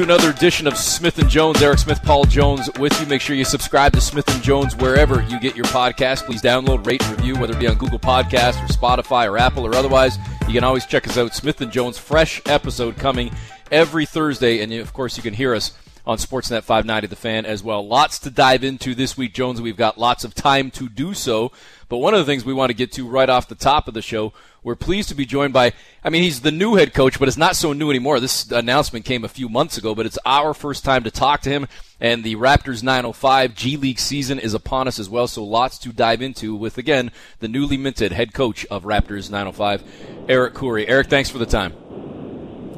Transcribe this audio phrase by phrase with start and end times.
[0.00, 1.60] to another edition of Smith and Jones.
[1.60, 3.06] Eric Smith, Paul Jones with you.
[3.06, 6.24] Make sure you subscribe to Smith and Jones wherever you get your podcast.
[6.24, 9.66] Please download, rate, and review, whether it be on Google Podcast or Spotify or Apple
[9.66, 10.16] or otherwise.
[10.46, 11.34] You can always check us out.
[11.34, 13.30] Smith and Jones, fresh episode coming
[13.70, 15.72] every Thursday, and of course you can hear us
[16.10, 17.86] on Sportsnet 590 The Fan as well.
[17.86, 19.60] Lots to dive into this week, Jones.
[19.60, 21.52] We've got lots of time to do so.
[21.88, 23.94] But one of the things we want to get to right off the top of
[23.94, 24.32] the show,
[24.64, 27.36] we're pleased to be joined by, I mean, he's the new head coach, but it's
[27.36, 28.18] not so new anymore.
[28.18, 31.48] This announcement came a few months ago, but it's our first time to talk to
[31.48, 31.68] him.
[32.00, 35.92] And the Raptors 905 G League season is upon us as well, so lots to
[35.92, 39.84] dive into with, again, the newly minted head coach of Raptors 905,
[40.28, 40.86] Eric Khoury.
[40.88, 41.70] Eric, thanks for the time.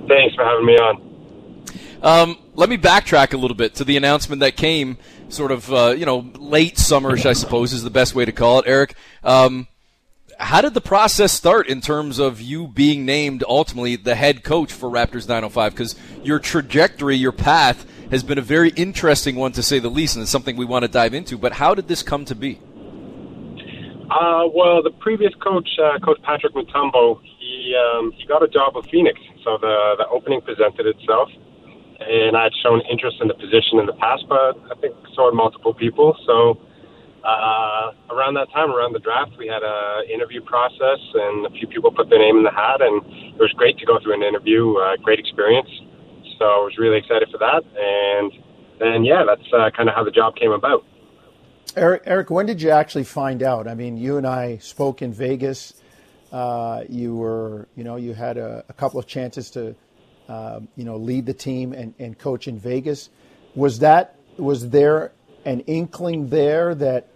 [0.07, 1.09] Thanks for having me on.
[2.03, 4.99] Um, let me backtrack a little bit to the announcement that came
[5.29, 8.59] sort of, uh, you know, late summerish, I suppose, is the best way to call
[8.59, 8.65] it.
[8.67, 8.95] Eric,
[9.25, 9.69] um,
[10.39, 14.73] how did the process start in terms of you being named ultimately the head coach
[14.73, 15.73] for Raptors 905?
[15.73, 20.17] Because your trajectory, your path, has been a very interesting one to say the least,
[20.17, 21.39] and it's something we want to dive into.
[21.39, 22.61] But how did this come to be?
[24.11, 28.77] Uh, well, the previous coach, uh, Coach Patrick Mutombo, he um, he got a job
[28.77, 31.31] with Phoenix, so the the opening presented itself
[32.09, 35.27] and I had shown interest in the position in the past, but I think so
[35.27, 36.17] had multiple people.
[36.27, 36.59] So
[37.25, 41.69] uh, around that time, around the draft, we had a interview process, and a few
[41.69, 43.03] people put their name in the hat, and
[43.35, 44.75] it was great to go through an interview.
[44.75, 45.71] Uh, great experience.
[46.39, 48.33] So I was really excited for that, and
[48.81, 50.85] then yeah, that's uh, kind of how the job came about.
[51.77, 53.69] Eric, Eric, when did you actually find out?
[53.69, 55.75] I mean, you and I spoke in Vegas.
[56.33, 59.77] Uh, you were, you know, you had a, a couple of chances to
[60.29, 63.11] um, you know, lead the team and, and coach in Vegas.
[63.55, 65.13] Was that was there
[65.45, 67.09] an inkling there that,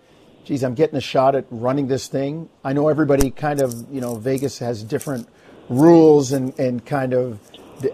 [0.45, 2.49] geez, I'm getting a shot at running this thing?
[2.65, 5.29] I know everybody kind of, you know, Vegas has different
[5.69, 7.41] rules and, and kind of,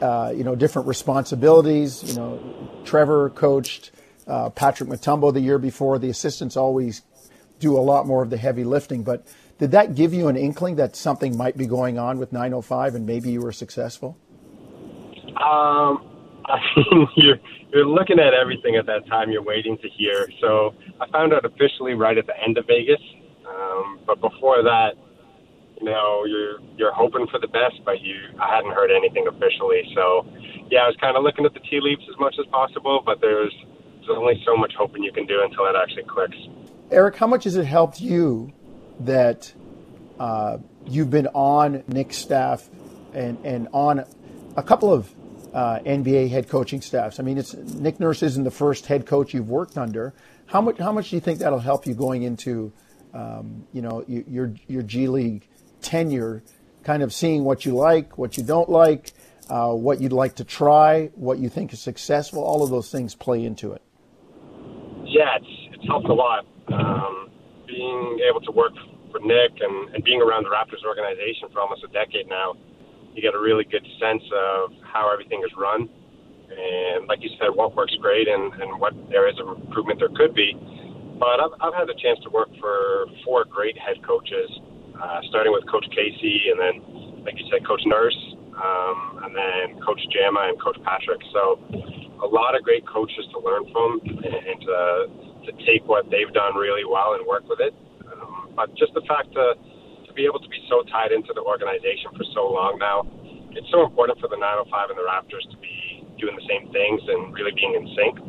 [0.00, 2.02] uh, you know, different responsibilities.
[2.02, 3.92] You know, Trevor coached
[4.26, 5.98] uh, Patrick Mutombo the year before.
[5.98, 7.02] The assistants always
[7.58, 9.26] do a lot more of the heavy lifting, but
[9.58, 13.06] did that give you an inkling that something might be going on with 905 and
[13.06, 14.18] maybe you were successful?
[15.36, 16.08] Um,
[16.46, 17.38] I mean, you're
[17.72, 19.30] you're looking at everything at that time.
[19.30, 20.28] You're waiting to hear.
[20.40, 23.00] So I found out officially right at the end of Vegas.
[23.48, 24.92] Um, but before that,
[25.78, 29.82] you know, you're you're hoping for the best, but you I hadn't heard anything officially.
[29.94, 30.26] So
[30.70, 33.20] yeah, I was kind of looking at the tea leaves as much as possible, but
[33.20, 33.54] there's
[33.96, 36.36] there's only so much hoping you can do until it actually clicks.
[36.90, 38.52] Eric, how much has it helped you
[39.00, 39.52] that
[40.18, 42.68] uh, you've been on Nick's staff
[43.14, 44.04] and and on
[44.56, 45.12] a couple of
[45.52, 47.20] uh, NBA head coaching staffs.
[47.20, 50.14] I mean, it's Nick Nurse isn't the first head coach you've worked under.
[50.46, 52.72] How much how much do you think that'll help you going into
[53.14, 55.46] um, you know your your G League
[55.80, 56.42] tenure,
[56.84, 59.12] kind of seeing what you like, what you don't like,
[59.50, 62.42] uh, what you'd like to try, what you think is successful.
[62.42, 63.82] All of those things play into it.
[65.04, 66.46] Yeah, it's it's helped a lot.
[66.72, 67.30] Um,
[67.66, 68.72] being able to work
[69.10, 72.54] for Nick and, and being around the Raptors organization for almost a decade now
[73.14, 75.88] you get a really good sense of how everything is run.
[76.52, 80.34] And like you said, what works great and, and what areas of improvement there could
[80.34, 80.52] be.
[81.18, 84.50] But I've, I've had the chance to work for four great head coaches,
[85.00, 88.18] uh, starting with Coach Casey and then, like you said, Coach Nurse,
[88.52, 91.20] um, and then Coach Jama and Coach Patrick.
[91.32, 91.60] So
[92.20, 94.76] a lot of great coaches to learn from and to,
[95.48, 97.74] to take what they've done really well and work with it.
[98.06, 99.56] Um, but just the fact that
[100.12, 103.08] to be able to be so tied into the organization for so long now,
[103.56, 107.00] it's so important for the 905 and the Raptors to be doing the same things
[107.08, 108.20] and really being in sync.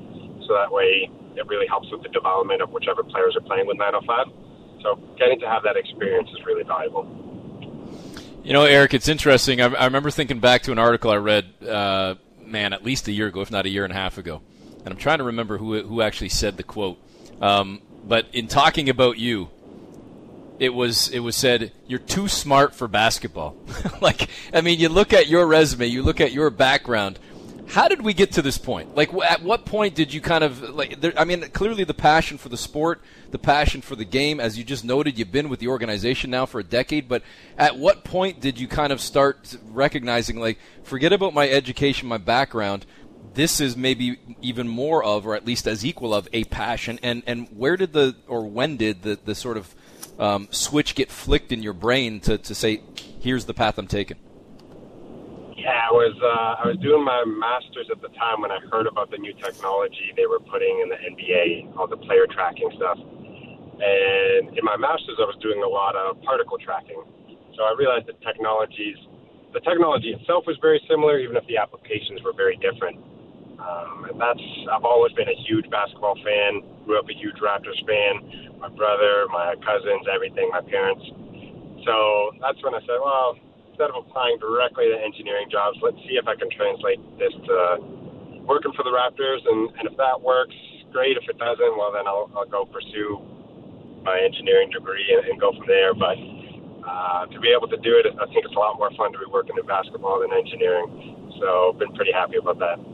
[0.47, 3.77] So that way, it really helps with the development of whichever players are playing with
[3.77, 4.31] 905.
[4.81, 7.03] So getting to have that experience is really valuable.
[8.43, 9.61] You know, Eric, it's interesting.
[9.61, 13.11] I, I remember thinking back to an article I read, uh, man, at least a
[13.11, 14.41] year ago, if not a year and a half ago,
[14.83, 16.99] and I'm trying to remember who who actually said the quote.
[17.41, 19.49] Um, but in talking about you,
[20.59, 23.57] it was it was said you're too smart for basketball.
[24.01, 27.19] like I mean, you look at your resume, you look at your background.
[27.65, 28.93] How did we get to this point?
[28.95, 30.99] Like, at what point did you kind of like?
[30.99, 33.01] There, I mean, clearly the passion for the sport,
[33.31, 36.45] the passion for the game, as you just noted, you've been with the organization now
[36.45, 37.07] for a decade.
[37.07, 37.23] But
[37.57, 42.17] at what point did you kind of start recognizing, like, forget about my education, my
[42.17, 42.85] background?
[43.33, 46.99] This is maybe even more of, or at least as equal of, a passion.
[47.01, 49.73] And and where did the or when did the the sort of
[50.19, 52.81] um, switch get flicked in your brain to, to say,
[53.19, 54.17] here's the path I'm taking?
[55.57, 58.83] Yeah, I was uh, I was doing my masters at the time when I heard
[58.85, 62.99] about the new technology they were putting in the NBA, all the player tracking stuff.
[62.99, 66.99] And in my masters, I was doing a lot of particle tracking.
[67.55, 68.97] So I realized that technologies,
[69.53, 72.99] the technology itself was very similar, even if the applications were very different.
[73.59, 74.41] Um, and that's
[74.71, 76.65] I've always been a huge basketball fan.
[76.85, 78.57] Grew up a huge Raptors fan.
[78.59, 81.03] My brother, my cousins, everything, my parents.
[81.85, 83.35] So that's when I said, well,
[83.69, 87.57] instead of applying directly to engineering jobs, let's see if I can translate this to
[88.47, 89.43] working for the Raptors.
[89.43, 90.55] And, and if that works,
[90.91, 91.17] great.
[91.17, 93.19] If it doesn't, well, then I'll, I'll go pursue
[94.03, 95.93] my engineering degree and, and go from there.
[95.95, 96.15] But
[96.83, 99.19] uh, to be able to do it, I think it's a lot more fun to
[99.19, 101.31] be working in basketball than engineering.
[101.39, 102.92] So, been pretty happy about that.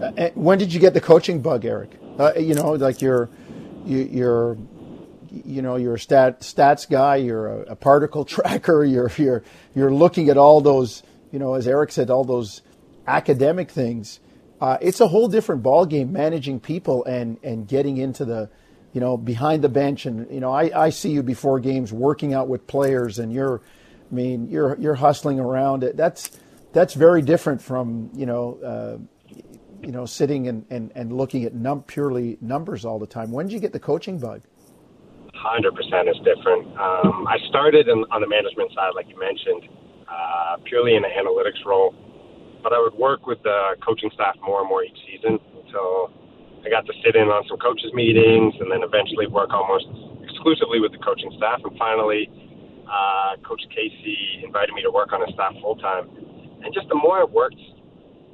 [0.00, 1.98] Uh, when did you get the coaching bug, Eric?
[2.18, 3.28] Uh, you know, like you're,
[3.84, 4.58] you, you're,
[5.30, 7.16] you know, you're a stat, stats guy.
[7.16, 8.84] You're a, a, particle tracker.
[8.84, 9.42] You're you're
[9.74, 11.02] you're looking at all those,
[11.32, 12.62] you know, as Eric said, all those
[13.06, 14.20] academic things.
[14.60, 18.50] Uh, it's a whole different ballgame managing people and and getting into the,
[18.92, 20.06] you know, behind the bench.
[20.06, 23.60] And you know, I, I see you before games working out with players, and you're,
[24.10, 25.82] I mean, you're you're hustling around.
[25.94, 26.30] That's
[26.72, 28.58] that's very different from you know.
[28.64, 28.98] Uh,
[29.82, 33.30] you know, sitting and, and, and looking at num- purely numbers all the time.
[33.30, 34.42] When did you get the coaching bug?
[35.34, 36.66] Hundred percent is different.
[36.78, 39.70] Um, I started in, on the management side, like you mentioned,
[40.10, 41.94] uh, purely in an analytics role,
[42.62, 46.10] but I would work with the coaching staff more and more each season until
[46.66, 49.86] I got to sit in on some coaches meetings, and then eventually work almost
[50.26, 51.62] exclusively with the coaching staff.
[51.62, 52.26] And finally,
[52.90, 56.10] uh, Coach Casey invited me to work on his staff full time.
[56.66, 57.62] And just the more I worked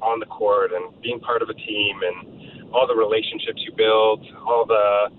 [0.01, 4.25] on the court and being part of a team and all the relationships you build,
[4.45, 5.09] all the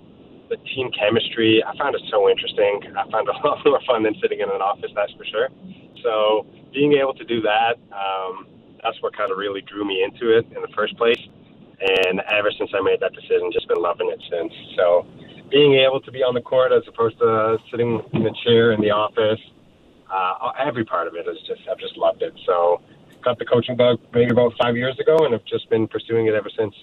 [0.49, 2.78] the team chemistry, I found it so interesting.
[2.94, 5.49] I found it a lot more fun than sitting in an office, that's for sure.
[6.02, 8.46] So being able to do that, um,
[8.82, 11.19] that's what kind of really drew me into it in the first place.
[11.81, 14.52] And ever since I made that decision, just been loving it since.
[14.76, 15.06] So
[15.50, 18.81] being able to be on the court as opposed to sitting in a chair in
[18.81, 19.40] the office,
[20.11, 22.32] uh, every part of it is just I've just loved it.
[22.46, 22.81] So
[23.26, 26.34] got the coaching bug maybe about five years ago, and have just been pursuing it
[26.34, 26.75] ever since.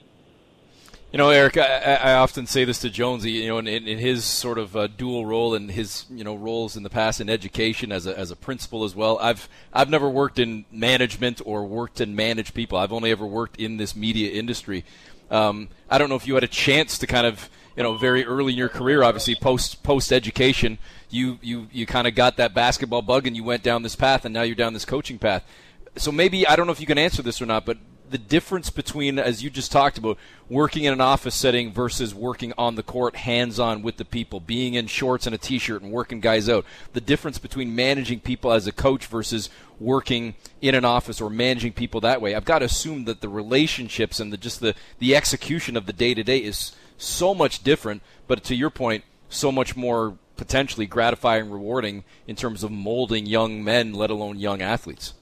[1.14, 3.32] You know, Eric, I, I often say this to Jonesy.
[3.32, 6.76] You know, in, in his sort of uh, dual role and his you know roles
[6.76, 9.18] in the past in education as a as a principal as well.
[9.20, 12.78] I've I've never worked in management or worked and managed people.
[12.78, 14.84] I've only ever worked in this media industry.
[15.32, 18.26] Um, I don't know if you had a chance to kind of you know very
[18.26, 20.78] early in your career, obviously post post education,
[21.10, 24.26] you you you kind of got that basketball bug and you went down this path,
[24.26, 25.46] and now you're down this coaching path.
[25.96, 27.78] So maybe I don't know if you can answer this or not, but
[28.14, 32.54] the difference between, as you just talked about, working in an office setting versus working
[32.60, 35.82] on the court, hands on with the people, being in shorts and a t shirt
[35.82, 36.64] and working guys out.
[36.94, 39.50] The difference between managing people as a coach versus
[39.80, 42.36] working in an office or managing people that way.
[42.36, 45.94] I've got to assume that the relationships and the, just the, the execution of the
[45.94, 50.86] day to day is so much different, but to your point, so much more potentially
[50.86, 55.14] gratifying, rewarding in terms of molding young men, let alone young athletes.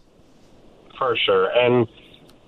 [1.02, 1.50] For sure.
[1.58, 1.88] And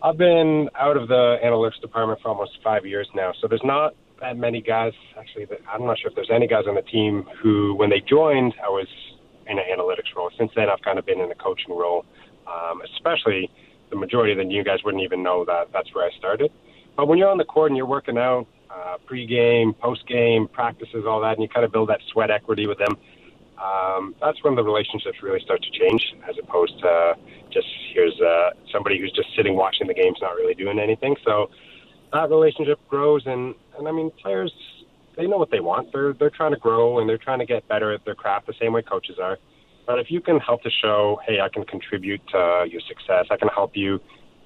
[0.04, 3.96] I've been out of the analytics department for almost five years now, so there's not
[4.22, 4.94] that many guys.
[5.18, 8.54] Actually, I'm not sure if there's any guys on the team who, when they joined,
[8.64, 8.86] I was
[9.48, 10.30] in an analytics role.
[10.38, 12.06] Since then, I've kind of been in a coaching role.
[12.46, 13.50] Um, especially,
[13.90, 16.52] the majority of the new guys wouldn't even know that that's where I started.
[16.96, 21.22] But when you're on the court and you're working out, uh, pre-game, post-game, practices, all
[21.22, 22.98] that, and you kind of build that sweat equity with them
[23.64, 27.14] um, that's when the relationships really start to change, as opposed to
[27.52, 31.16] just here's uh, somebody who's just sitting watching the games, not really doing anything.
[31.24, 31.50] So
[32.12, 34.52] that relationship grows, and and I mean, players
[35.16, 35.92] they know what they want.
[35.94, 38.54] They're they're trying to grow and they're trying to get better at their craft, the
[38.60, 39.38] same way coaches are.
[39.86, 43.38] But if you can help to show, hey, I can contribute to your success, I
[43.38, 44.00] can help you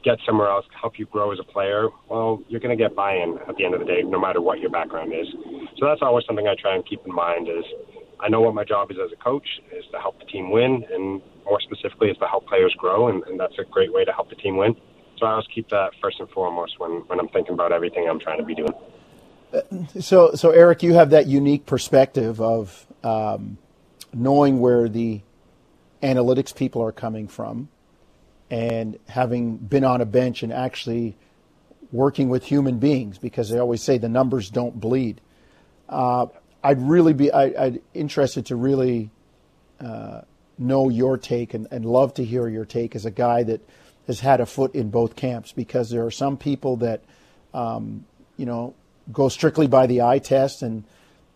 [0.04, 3.38] get somewhere else, help you grow as a player, well, you're going to get buy-in
[3.48, 5.28] at the end of the day, no matter what your background is.
[5.78, 7.66] So that's always something I try and keep in mind is
[8.20, 10.84] I know what my job is as a coach is to help the team win,
[10.92, 14.12] and more specifically, is to help players grow, and, and that's a great way to
[14.12, 14.76] help the team win.
[15.18, 18.20] So I always keep that first and foremost when, when I'm thinking about everything I'm
[18.20, 18.74] trying to be doing.
[20.00, 23.58] So, so Eric, you have that unique perspective of um,
[24.14, 25.22] knowing where the
[26.04, 27.70] analytics people are coming from,
[28.50, 31.16] and having been on a bench and actually
[31.92, 35.22] working with human beings, because they always say the numbers don't bleed.
[35.88, 36.28] Uh,
[36.68, 39.10] I'd really be I, would interested to really
[39.80, 40.22] uh,
[40.58, 43.62] know your take and, and love to hear your take as a guy that
[44.06, 47.06] has had a foot in both camps because there are some people that
[47.54, 48.06] um,
[48.36, 48.76] you know
[49.14, 50.84] go strictly by the eye test and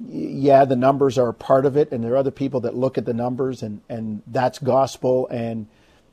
[0.05, 2.97] yeah the numbers are a part of it and there are other people that look
[2.97, 5.65] at the numbers and and that's gospel and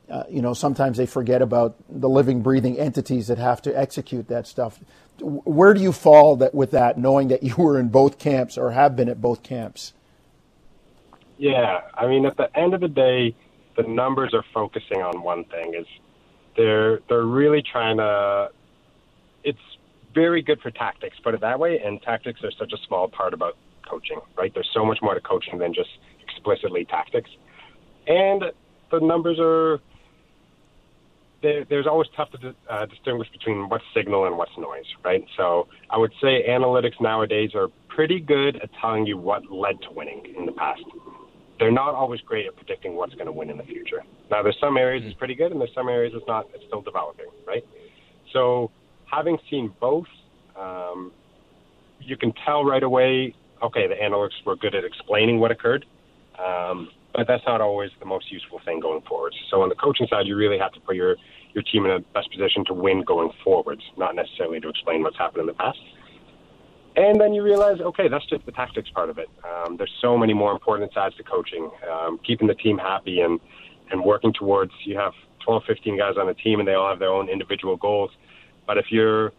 [0.09, 4.29] uh, you know sometimes they forget about the living breathing entities that have to execute
[4.29, 4.79] that stuff
[5.21, 8.71] where do you fall that with that, knowing that you were in both camps or
[8.71, 9.93] have been at both camps?
[11.37, 13.35] Yeah, I mean, at the end of the day,
[13.77, 15.87] the numbers are focusing on one thing: is
[16.57, 18.49] they're they're really trying to.
[19.43, 19.59] it's
[20.15, 21.79] very good for tactics, put it that way.
[21.79, 23.57] And tactics are such a small part about
[23.89, 24.53] coaching, right?
[24.53, 25.89] There's so much more to coaching than just
[26.23, 27.29] explicitly tactics.
[28.07, 28.43] And
[28.91, 29.79] the numbers are
[31.41, 35.23] there's always tough to uh, distinguish between what's signal and what's noise, right?
[35.37, 39.91] So I would say analytics nowadays are pretty good at telling you what led to
[39.91, 40.81] winning in the past.
[41.59, 44.03] They're not always great at predicting what's going to win in the future.
[44.31, 46.47] Now, there's some areas it's pretty good, and there's some areas it's not.
[46.53, 47.65] It's still developing, right?
[48.31, 48.71] So,
[49.05, 50.07] having seen both,
[50.57, 51.11] um,
[51.99, 53.35] you can tell right away.
[53.61, 55.85] Okay, the analytics were good at explaining what occurred.
[56.37, 59.33] Um, but that's not always the most useful thing going forward.
[59.49, 61.15] So on the coaching side, you really have to put your
[61.53, 65.17] your team in the best position to win going forwards, not necessarily to explain what's
[65.17, 65.79] happened in the past.
[66.95, 69.29] And then you realize, okay, that's just the tactics part of it.
[69.43, 73.39] Um, there's so many more important sides to coaching, um, keeping the team happy and
[73.91, 74.71] and working towards.
[74.85, 75.13] You have
[75.45, 78.11] 12, 15 guys on the team, and they all have their own individual goals.
[78.67, 79.31] But if you're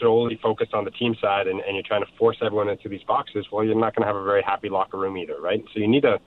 [0.00, 3.02] solely focused on the team side and, and you're trying to force everyone into these
[3.04, 5.62] boxes, well, you're not going to have a very happy locker room either, right?
[5.72, 6.18] So you need to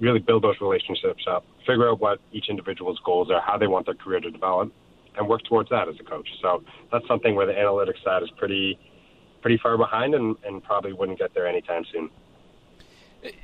[0.00, 3.86] really build those relationships up, figure out what each individual's goals are, how they want
[3.86, 4.72] their career to develop,
[5.16, 6.28] and work towards that as a coach.
[6.42, 8.78] So that's something where the analytics side is pretty
[9.40, 12.08] pretty far behind and, and probably wouldn't get there anytime soon.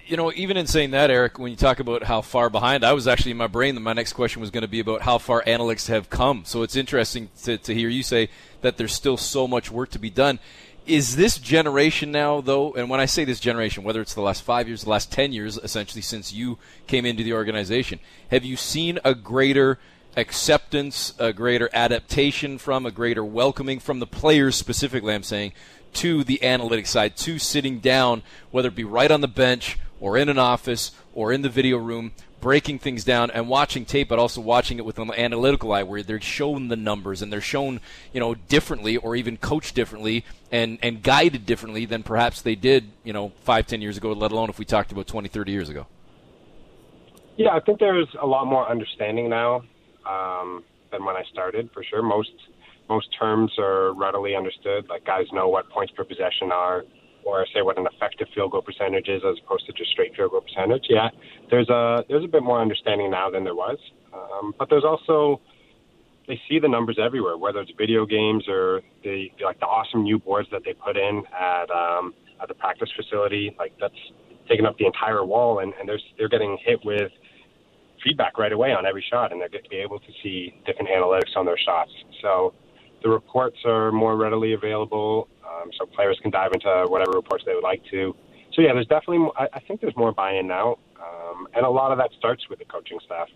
[0.06, 2.94] You know, even in saying that, Eric, when you talk about how far behind, I
[2.94, 5.18] was actually in my brain that my next question was going to be about how
[5.18, 6.44] far analytics have come.
[6.46, 8.30] So it's interesting to, to hear you say
[8.62, 10.38] that there's still so much work to be done
[10.90, 14.42] is this generation now, though, and when I say this generation, whether it's the last
[14.42, 18.00] five years, the last 10 years, essentially since you came into the organization,
[18.32, 19.78] have you seen a greater
[20.16, 25.52] acceptance, a greater adaptation from, a greater welcoming from the players specifically, I'm saying,
[25.94, 30.16] to the analytic side, to sitting down, whether it be right on the bench or
[30.16, 34.18] in an office or in the video room breaking things down and watching tape, but
[34.18, 37.80] also watching it with an analytical eye, where they're shown the numbers and they're shown,
[38.12, 42.90] you know, differently or even coached differently and and guided differently than perhaps they did,
[43.04, 44.12] you know, five, ten years ago.
[44.12, 45.86] Let alone if we talked about 20, 30 years ago.
[47.36, 49.62] Yeah, I think there's a lot more understanding now
[50.06, 51.70] um, than when I started.
[51.72, 52.32] For sure, most
[52.88, 54.88] most terms are readily understood.
[54.88, 56.84] Like guys know what points per possession are
[57.30, 60.30] or say what an effective field goal percentage is as opposed to just straight field
[60.32, 60.86] goal percentage.
[60.88, 61.08] Yeah,
[61.50, 63.78] there's a there's a bit more understanding now than there was,
[64.12, 65.40] um, but there's also
[66.28, 70.18] they see the numbers everywhere, whether it's video games or the like the awesome new
[70.18, 73.54] boards that they put in at um, at the practice facility.
[73.58, 73.94] Like that's
[74.48, 77.10] taking up the entire wall, and, and there's they're getting hit with
[78.04, 80.88] feedback right away on every shot, and they're going to be able to see different
[80.88, 81.90] analytics on their shots.
[82.22, 82.54] So
[83.02, 87.54] the reports are more readily available um, so players can dive into whatever reports they
[87.54, 88.14] would like to.
[88.54, 89.28] So yeah, there's definitely.
[89.36, 92.58] I, I think there's more buy-in now, um, and a lot of that starts with
[92.58, 93.28] the coaching staff.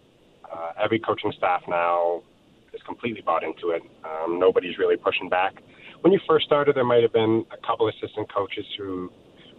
[0.45, 2.23] Uh, every coaching staff now
[2.73, 3.83] is completely bought into it.
[4.05, 5.55] Um, nobody's really pushing back.
[6.03, 9.11] When you first started, there might have been a couple assistant coaches who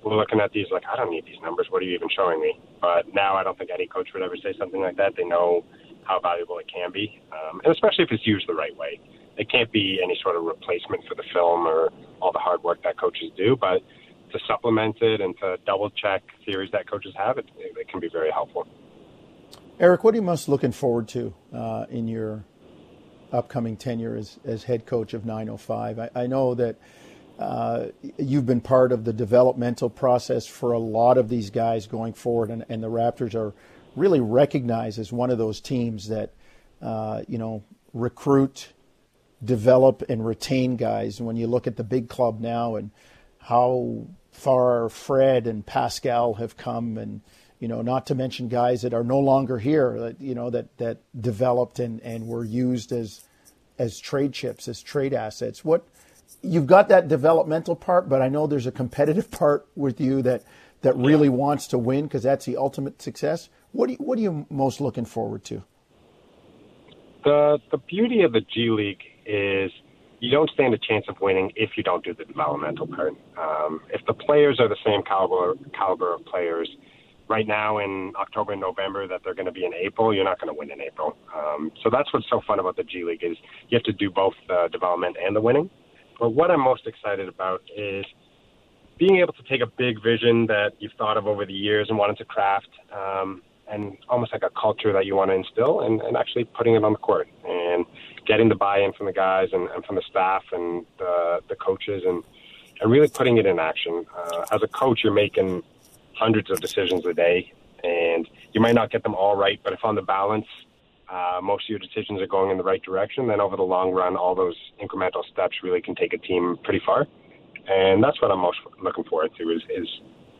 [0.03, 1.67] were looking at these like, I don't need these numbers.
[1.69, 2.59] What are you even showing me?
[2.79, 5.15] But now I don't think any coach would ever say something like that.
[5.17, 5.65] They know
[6.03, 8.99] how valuable it can be, um, and especially if it's used the right way
[9.37, 12.81] it can't be any sort of replacement for the film or all the hard work
[12.83, 13.81] that coaches do, but
[14.31, 18.09] to supplement it and to double check theories that coaches have, it, it can be
[18.09, 18.67] very helpful.
[19.79, 22.43] Eric, what are you most looking forward to uh, in your
[23.31, 25.99] upcoming tenure as, as head coach of 905?
[25.99, 26.77] I, I know that
[27.37, 27.87] uh,
[28.17, 32.49] you've been part of the developmental process for a lot of these guys going forward,
[32.49, 33.53] and, and the Raptors are
[33.95, 36.31] really recognized as one of those teams that,
[36.81, 37.63] uh, you know,
[37.93, 38.69] recruit
[39.43, 41.21] develop and retain guys.
[41.21, 42.91] When you look at the big club now and
[43.39, 47.21] how far Fred and Pascal have come, and
[47.59, 50.77] you know, not to mention guys that are no longer here, that you know that
[50.77, 53.23] that developed and and were used as
[53.77, 55.63] as trade chips, as trade assets.
[55.63, 55.87] What
[56.41, 60.43] you've got that developmental part, but I know there's a competitive part with you that
[60.81, 63.49] that really wants to win because that's the ultimate success.
[63.71, 65.63] What do you, what are you most looking forward to?
[67.23, 69.71] The the beauty of the G League is
[70.19, 73.13] you don't stand a chance of winning if you don't do the developmental part.
[73.37, 76.69] Um, if the players are the same caliber caliber of players
[77.27, 80.39] right now in October and November that they're going to be in April, you're not
[80.39, 81.17] going to win in April.
[81.35, 83.37] Um, so that's what's so fun about the G League is
[83.69, 85.69] you have to do both the development and the winning.
[86.19, 88.05] But what I'm most excited about is
[88.97, 91.97] being able to take a big vision that you've thought of over the years and
[91.97, 96.01] wanted to craft, um, and almost like a culture that you want to instill, and,
[96.01, 97.27] and actually putting it on the court.
[97.45, 97.85] And
[98.25, 102.03] getting the buy-in from the guys and, and from the staff and the, the coaches
[102.05, 102.23] and,
[102.81, 104.05] and really putting it in action.
[104.15, 105.63] Uh, as a coach, you're making
[106.13, 107.51] hundreds of decisions a day,
[107.83, 110.47] and you might not get them all right, but if on the balance
[111.09, 113.91] uh, most of your decisions are going in the right direction, then over the long
[113.91, 117.05] run, all those incremental steps really can take a team pretty far.
[117.67, 119.87] And that's what I'm most looking forward to is, is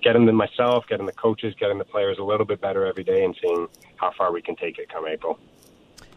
[0.01, 3.23] getting the myself, getting the coaches, getting the players a little bit better every day,
[3.23, 5.39] and seeing how far we can take it come April.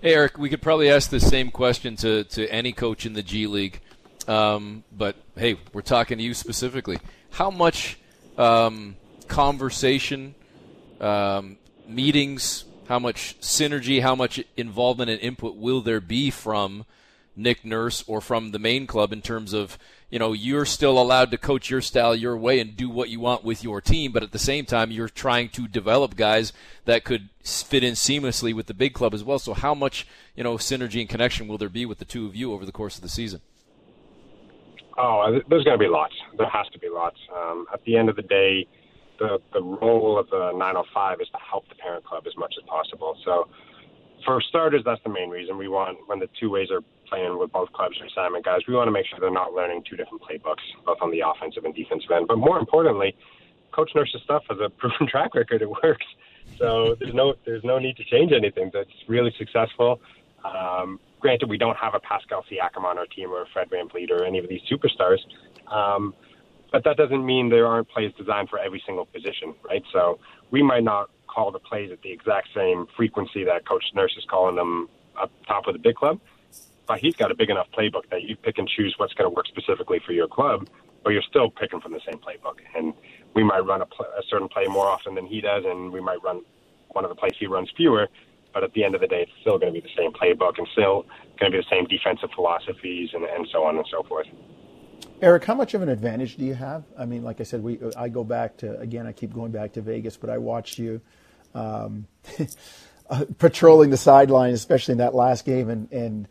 [0.00, 3.22] Hey, Eric, we could probably ask the same question to, to any coach in the
[3.22, 3.80] G League.
[4.28, 7.00] Um, but hey, we're talking to you specifically.
[7.30, 7.98] How much
[8.36, 8.94] um,
[9.26, 10.36] conversation,
[11.00, 11.56] um,
[11.88, 16.84] meetings, how much synergy, how much involvement and input will there be from
[17.38, 19.78] Nick Nurse or from the main club in terms of
[20.10, 23.20] you know you're still allowed to coach your style your way and do what you
[23.20, 26.52] want with your team, but at the same time you're trying to develop guys
[26.84, 29.38] that could fit in seamlessly with the big club as well.
[29.38, 32.34] So how much you know synergy and connection will there be with the two of
[32.34, 33.40] you over the course of the season?
[34.98, 36.14] Oh, there's going to be lots.
[36.36, 37.16] There has to be lots.
[37.32, 38.66] Um, at the end of the day,
[39.20, 42.64] the the role of the 905 is to help the parent club as much as
[42.66, 43.16] possible.
[43.24, 43.48] So,
[44.24, 47.52] for starters, that's the main reason we want when the two ways are playing with
[47.52, 48.60] both clubs or assignment guys.
[48.66, 51.64] We want to make sure they're not learning two different playbooks, both on the offensive
[51.64, 52.28] and defensive end.
[52.28, 53.16] But more importantly,
[53.72, 55.62] Coach Nurse's stuff has a proven track record.
[55.62, 56.06] It works.
[56.58, 58.70] So there's no there's no need to change anything.
[58.72, 60.00] That's really successful.
[60.44, 64.10] Um, granted, we don't have a Pascal Siakam on our team or a Fred VanVleet
[64.10, 65.18] or any of these superstars.
[65.72, 66.14] Um,
[66.72, 69.82] but that doesn't mean there aren't plays designed for every single position, right?
[69.92, 70.18] So
[70.50, 74.24] we might not call the plays at the exact same frequency that Coach Nurse is
[74.28, 74.88] calling them
[75.20, 76.20] up top of the big club,
[76.88, 79.34] but he's got a big enough playbook that you pick and choose what's going to
[79.34, 80.66] work specifically for your club,
[81.04, 82.56] but you're still picking from the same playbook.
[82.74, 82.94] And
[83.34, 86.00] we might run a, pl- a certain play more often than he does, and we
[86.00, 86.40] might run
[86.88, 88.08] one of the plays he runs fewer.
[88.54, 90.56] But at the end of the day, it's still going to be the same playbook
[90.56, 91.04] and still
[91.38, 94.26] going to be the same defensive philosophies and, and so on and so forth.
[95.20, 96.84] Eric, how much of an advantage do you have?
[96.98, 99.06] I mean, like I said, we I go back to again.
[99.06, 101.00] I keep going back to Vegas, but I watched you
[101.54, 102.06] um,
[103.38, 106.28] patrolling the sideline, especially in that last game, and and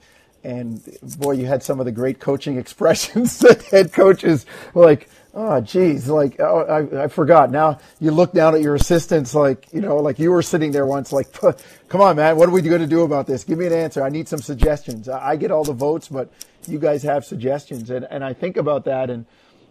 [0.48, 0.82] and
[1.20, 6.08] boy, you had some of the great coaching expressions that head coaches like oh geez
[6.08, 7.52] like oh, I, I forgot.
[7.52, 10.86] Now you look down at your assistants like you know like you were sitting there
[10.86, 13.44] once like come on man what are we going to do about this?
[13.44, 14.02] Give me an answer.
[14.04, 15.10] I need some suggestions.
[15.10, 16.32] I get all the votes but
[16.66, 17.90] you guys have suggestions.
[17.90, 19.26] And, and i think about that and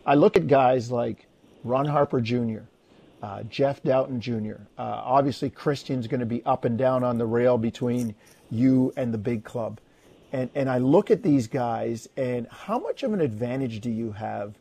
[0.04, 1.26] i look at guys like
[1.64, 2.60] ron harper jr
[3.22, 7.26] uh, jeff dowtin jr uh, obviously christian's going to be up and down on the
[7.26, 8.14] rail between
[8.50, 9.80] you and the big club
[10.36, 14.12] and, and i look at these guys and how much of an advantage do you
[14.12, 14.54] have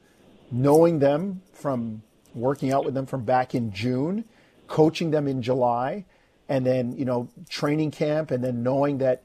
[0.52, 2.02] knowing them from
[2.34, 4.26] working out with them from back in June,
[4.68, 6.06] coaching them in July,
[6.48, 9.24] and then, you know, training camp, and then knowing that,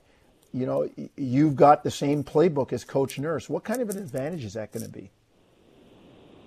[0.52, 3.48] you know, you've got the same playbook as Coach Nurse.
[3.48, 5.10] What kind of an advantage is that going to be?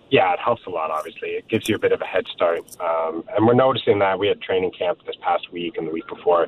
[0.10, 1.30] Yeah, it helps a lot, obviously.
[1.30, 2.60] It gives you a bit of a head start.
[2.80, 6.08] Um, and we're noticing that we had training camp this past week and the week
[6.08, 6.48] before.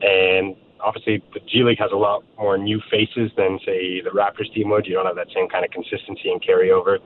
[0.00, 4.52] And obviously, the G League has a lot more new faces than, say, the Raptors
[4.52, 4.86] team would.
[4.86, 6.98] You don't have that same kind of consistency and carryover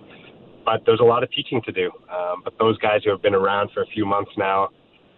[0.69, 1.91] but there's a lot of teaching to do.
[2.13, 4.69] Um, but those guys who have been around for a few months now,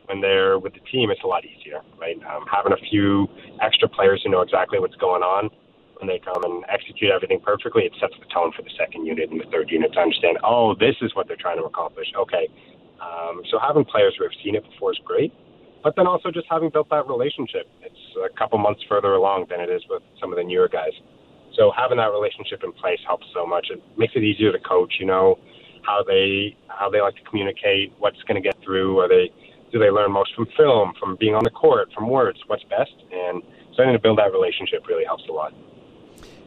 [0.07, 2.15] when they're with the team, it's a lot easier, right?
[2.23, 3.27] Um, having a few
[3.61, 5.51] extra players who know exactly what's going on
[5.99, 9.29] when they come and execute everything perfectly, it sets the tone for the second unit
[9.31, 12.07] and the third unit to understand, oh, this is what they're trying to accomplish.
[12.17, 12.47] Okay.
[13.03, 15.33] Um, so having players who have seen it before is great.
[15.83, 19.61] But then also just having built that relationship, it's a couple months further along than
[19.61, 20.93] it is with some of the newer guys.
[21.57, 23.69] So having that relationship in place helps so much.
[23.71, 24.95] It makes it easier to coach.
[24.99, 25.39] You know
[25.83, 28.99] how they how they like to communicate, what's going to get through.
[28.99, 29.31] Are they
[29.73, 32.39] do they learn most from film, from being on the court, from words?
[32.47, 32.95] What's best?
[33.13, 33.43] And
[33.73, 35.53] starting to build that relationship really helps a lot.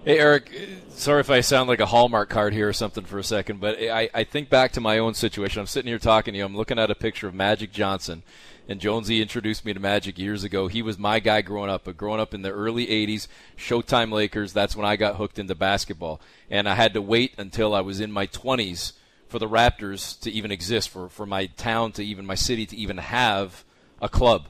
[0.05, 0.51] Hey Eric,
[0.89, 3.77] sorry if I sound like a Hallmark card here or something for a second, but
[3.79, 5.61] I, I think back to my own situation.
[5.61, 6.43] I'm sitting here talking to you.
[6.43, 8.21] I'm looking at a picture of Magic Johnson,
[8.67, 10.67] and Jonesy introduced me to Magic years ago.
[10.67, 14.53] He was my guy growing up, but growing up in the early '80s, Showtime Lakers.
[14.53, 17.99] That's when I got hooked into basketball, and I had to wait until I was
[17.99, 18.93] in my 20s
[19.27, 22.75] for the Raptors to even exist, for for my town to even my city to
[22.75, 23.63] even have
[24.01, 24.47] a club.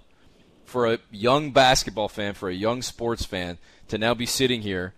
[0.65, 4.93] For a young basketball fan, for a young sports fan, to now be sitting here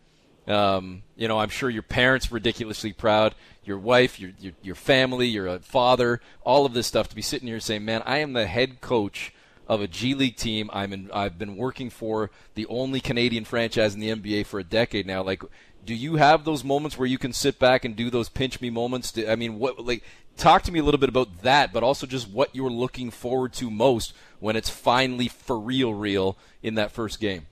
[0.47, 5.27] um, you know, I'm sure your parents ridiculously proud, your wife, your, your your family,
[5.27, 8.45] you're father, all of this stuff to be sitting here saying, "Man, I am the
[8.45, 9.33] head coach
[9.67, 10.69] of a G League team.
[10.73, 14.63] I'm in, I've been working for the only Canadian franchise in the NBA for a
[14.63, 15.23] decade now.
[15.23, 15.43] Like,
[15.85, 18.69] do you have those moments where you can sit back and do those pinch me
[18.69, 19.17] moments?
[19.27, 20.03] I mean, what like
[20.37, 23.53] talk to me a little bit about that, but also just what you're looking forward
[23.53, 27.47] to most when it's finally for real, real in that first game.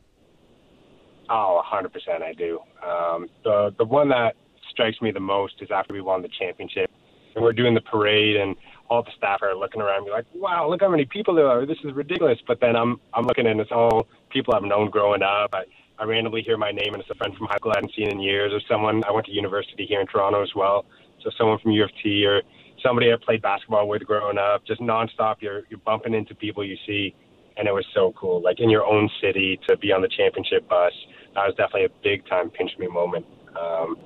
[1.30, 2.60] Oh, 100% I do.
[2.86, 4.36] Um, the the one that
[4.70, 6.90] strikes me the most is after we won the championship
[7.36, 8.56] and we're doing the parade and
[8.90, 11.66] all the staff are looking around me like, wow, look how many people there are.
[11.66, 12.40] This is ridiculous.
[12.46, 15.52] But then I'm I'm looking and it's all people I've known growing up.
[15.54, 15.64] I,
[16.00, 18.10] I randomly hear my name, and it's a friend from high school I hadn't seen
[18.10, 20.86] in years, or someone I went to university here in Toronto as well.
[21.24, 22.42] So someone from U of T or
[22.84, 24.66] somebody I played basketball with growing up.
[24.66, 27.16] Just nonstop, you're you're bumping into people you see,
[27.58, 28.42] and it was so cool.
[28.42, 30.94] Like in your own city to be on the championship bus,
[31.36, 33.26] that was definitely a big time pinch me moment.
[33.60, 33.98] Um,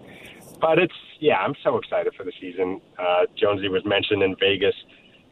[0.60, 2.82] but it's yeah, I'm so excited for the season.
[2.98, 4.76] Uh, Jonesy was mentioned in Vegas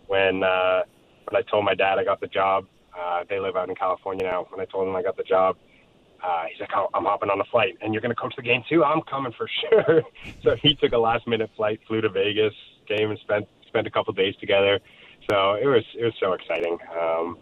[0.08, 0.82] when uh,
[1.30, 2.66] when I told my dad I got the job.
[2.98, 4.48] Uh, they live out in California now.
[4.50, 5.58] When I told him I got the job,
[6.24, 8.42] uh, he's like, oh, I'm hopping on a flight, and you're going to coach the
[8.42, 8.84] game too.
[8.84, 10.02] I'm coming for sure.
[10.44, 12.54] so he took a last minute flight, flew to Vegas,
[12.88, 14.80] came and spent spent a couple days together.
[15.30, 16.78] So it was it was so exciting.
[16.98, 17.38] Um,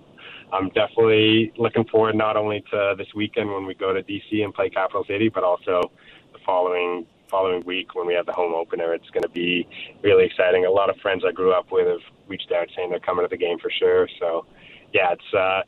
[0.54, 4.54] I'm definitely looking forward not only to this weekend when we go to DC and
[4.54, 5.92] play Capital City, but also
[6.32, 8.94] the following following week when we have the home opener.
[8.94, 9.68] It's going to be
[10.04, 10.66] really exciting.
[10.66, 13.30] A lot of friends I grew up with have reached out saying they're coming to
[13.30, 14.08] the game for sure.
[14.20, 14.46] So,
[14.94, 15.62] yeah, it's uh,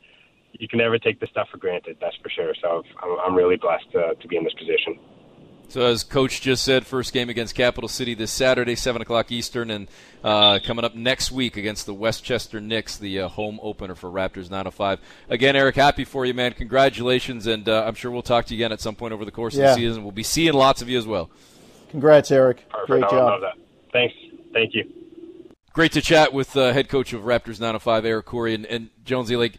[0.52, 1.96] you can never take this stuff for granted.
[2.00, 2.54] That's for sure.
[2.62, 5.00] So I'm, I'm really blessed to, to be in this position.
[5.68, 9.70] So, as Coach just said, first game against Capital City this Saturday, 7 o'clock Eastern,
[9.70, 9.88] and
[10.22, 14.48] uh, coming up next week against the Westchester Knicks, the uh, home opener for Raptors
[14.48, 15.00] 905.
[15.28, 16.52] Again, Eric, happy for you, man.
[16.52, 19.32] Congratulations, and uh, I'm sure we'll talk to you again at some point over the
[19.32, 19.70] course yeah.
[19.70, 20.04] of the season.
[20.04, 21.30] We'll be seeing lots of you as well.
[21.90, 22.68] Congrats, Eric.
[22.68, 22.88] Perfect.
[22.88, 23.42] Great job.
[23.92, 24.14] Thanks.
[24.52, 24.88] Thank you.
[25.72, 29.36] Great to chat with uh, head coach of Raptors 905, Eric Khoury, and, and Jonesy.
[29.36, 29.58] Like,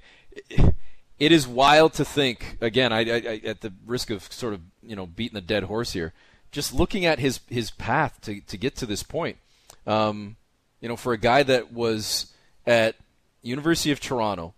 [1.19, 2.58] it is wild to think.
[2.62, 5.93] Again, I, I, at the risk of sort of you know beating the dead horse
[5.93, 6.13] here,
[6.51, 9.38] just looking at his his path to to get to this point.
[9.86, 10.36] Um,
[10.82, 12.34] you know, for a guy that was
[12.65, 12.95] at
[13.41, 14.53] University of Toronto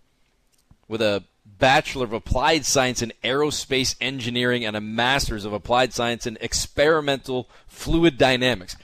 [0.88, 1.24] with a
[1.58, 7.48] Bachelor of Applied Science in Aerospace Engineering and a Master's of Applied Science in Experimental
[7.66, 8.76] Fluid Dynamics.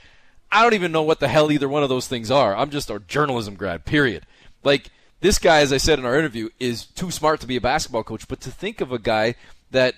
[0.51, 2.55] I don't even know what the hell either one of those things are.
[2.55, 4.25] I'm just a journalism grad, period.
[4.63, 7.61] Like, this guy, as I said in our interview, is too smart to be a
[7.61, 9.35] basketball coach, but to think of a guy
[9.71, 9.95] that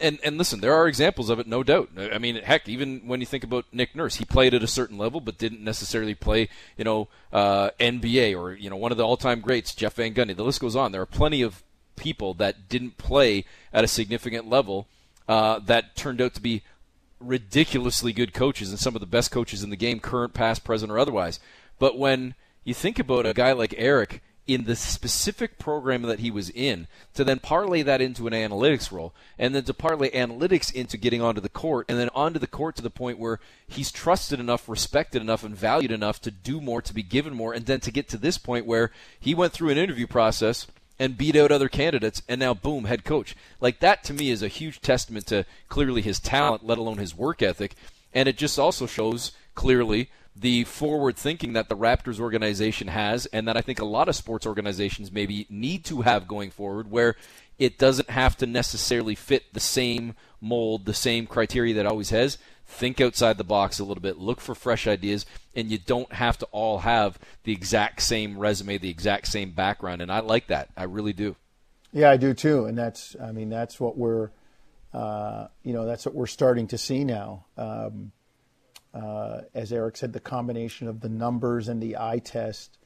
[0.00, 1.90] and and listen, there are examples of it, no doubt.
[1.96, 4.98] I mean, heck, even when you think about Nick Nurse, he played at a certain
[4.98, 9.06] level, but didn't necessarily play, you know, uh, NBA or you know one of the
[9.06, 10.36] all-time greats, Jeff Van Gundy.
[10.36, 10.92] The list goes on.
[10.92, 11.62] There are plenty of
[11.94, 14.88] people that didn't play at a significant level
[15.28, 16.62] uh, that turned out to be
[17.20, 20.90] ridiculously good coaches and some of the best coaches in the game, current, past, present,
[20.90, 21.38] or otherwise.
[21.78, 26.30] But when you think about a guy like Eric in the specific program that he
[26.30, 30.72] was in, to then parlay that into an analytics role, and then to parlay analytics
[30.72, 33.92] into getting onto the court, and then onto the court to the point where he's
[33.92, 37.66] trusted enough, respected enough, and valued enough to do more, to be given more, and
[37.66, 40.66] then to get to this point where he went through an interview process–
[41.02, 43.34] and beat out other candidates, and now boom, head coach.
[43.60, 47.12] Like that to me is a huge testament to clearly his talent, let alone his
[47.12, 47.74] work ethic,
[48.14, 53.46] and it just also shows clearly the forward thinking that the Raptors organization has, and
[53.48, 57.16] that I think a lot of sports organizations maybe need to have going forward, where
[57.58, 62.38] it doesn't have to necessarily fit the same mold, the same criteria that always has
[62.72, 66.38] think outside the box a little bit, look for fresh ideas, and you don't have
[66.38, 70.00] to all have the exact same resume, the exact same background.
[70.00, 70.70] And I like that.
[70.76, 71.36] I really do.
[71.92, 72.64] Yeah, I do too.
[72.64, 74.30] And that's, I mean, that's what we're,
[74.94, 77.44] uh, you know, that's what we're starting to see now.
[77.56, 78.12] Um,
[78.94, 82.78] uh, as Eric said, the combination of the numbers and the eye test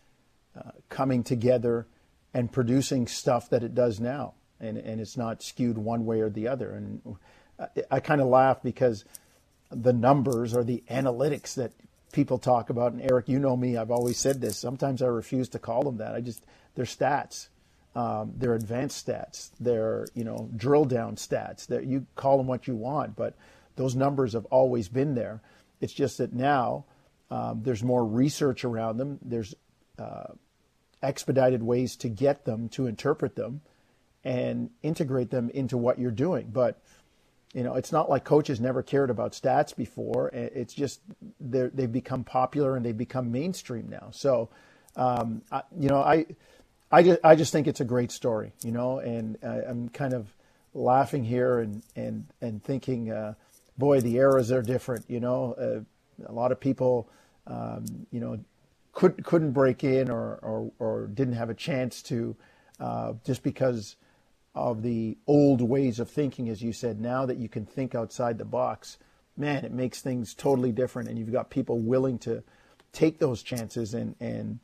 [0.57, 1.87] uh, coming together
[2.33, 4.35] and producing stuff that it does now.
[4.61, 6.71] And, and it's not skewed one way or the other.
[6.71, 7.17] And
[7.59, 9.05] I, I kind of laugh because
[9.71, 11.73] the numbers or the analytics that
[12.13, 12.93] people talk about.
[12.93, 14.57] And Eric, you know me, I've always said this.
[14.57, 16.15] Sometimes I refuse to call them that.
[16.15, 17.49] I just, they're stats.
[17.95, 19.51] Um, they're advanced stats.
[19.59, 21.67] They're, you know, drill down stats.
[21.67, 23.35] That you call them what you want, but
[23.77, 25.41] those numbers have always been there.
[25.81, 26.85] It's just that now
[27.31, 29.19] um, there's more research around them.
[29.23, 29.55] There's
[29.99, 30.33] uh,
[31.03, 33.61] expedited ways to get them, to interpret them,
[34.25, 36.49] and integrate them into what you're doing.
[36.53, 36.81] But
[37.57, 40.29] you know, it's not like coaches never cared about stats before.
[40.35, 41.01] It's just
[41.41, 44.09] they've become popular and they've become mainstream now.
[44.11, 44.51] So,
[44.95, 46.27] um, I, you know, I,
[46.93, 50.13] I just, I just think it's a great story, you know, and I, am kind
[50.13, 50.29] of
[50.75, 53.35] laughing here and, and, and thinking, uh,
[53.79, 57.09] boy, the eras are different, you know, uh, a lot of people,
[57.47, 58.39] um, you know,
[58.93, 62.37] could, couldn't break in or, or, or didn't have a chance to,
[62.81, 63.97] uh, just because,
[64.57, 66.99] of the old ways of thinking, as you said.
[66.99, 68.97] Now that you can think outside the box,
[69.37, 72.43] man, it makes things totally different, and you've got people willing to
[72.93, 74.59] take those chances and and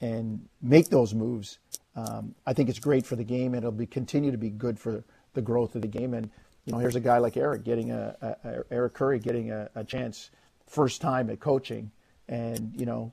[0.00, 1.58] and make those moves.
[1.94, 4.80] Um, I think it's great for the game, and it'll be continue to be good
[4.80, 6.14] for the growth of the game.
[6.14, 6.30] And
[6.64, 9.68] you know, here's a guy like Eric getting a, a, a Eric Khoury getting a,
[9.74, 10.30] a, chance
[10.66, 11.90] first time at coaching,
[12.26, 13.12] and you know,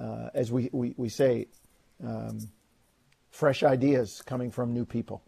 [0.00, 1.48] uh, as we we, we say,
[2.02, 2.48] um,
[3.30, 5.22] fresh ideas coming from new people.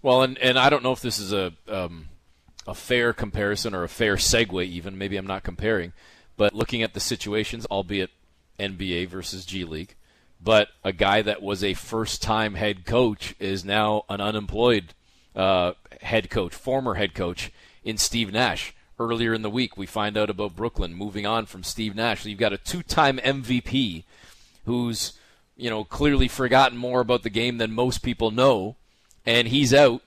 [0.00, 2.08] Well, and and I don't know if this is a um,
[2.68, 4.64] a fair comparison or a fair segue.
[4.64, 5.92] Even maybe I'm not comparing,
[6.36, 8.10] but looking at the situations, albeit
[8.60, 9.96] NBA versus G League,
[10.40, 14.94] but a guy that was a first time head coach is now an unemployed
[15.34, 17.50] uh, head coach, former head coach
[17.84, 18.74] in Steve Nash.
[18.98, 22.22] Earlier in the week, we find out about Brooklyn moving on from Steve Nash.
[22.22, 24.04] So you've got a two time MVP
[24.66, 25.14] who's
[25.56, 28.76] you know clearly forgotten more about the game than most people know,
[29.24, 30.02] and he's out.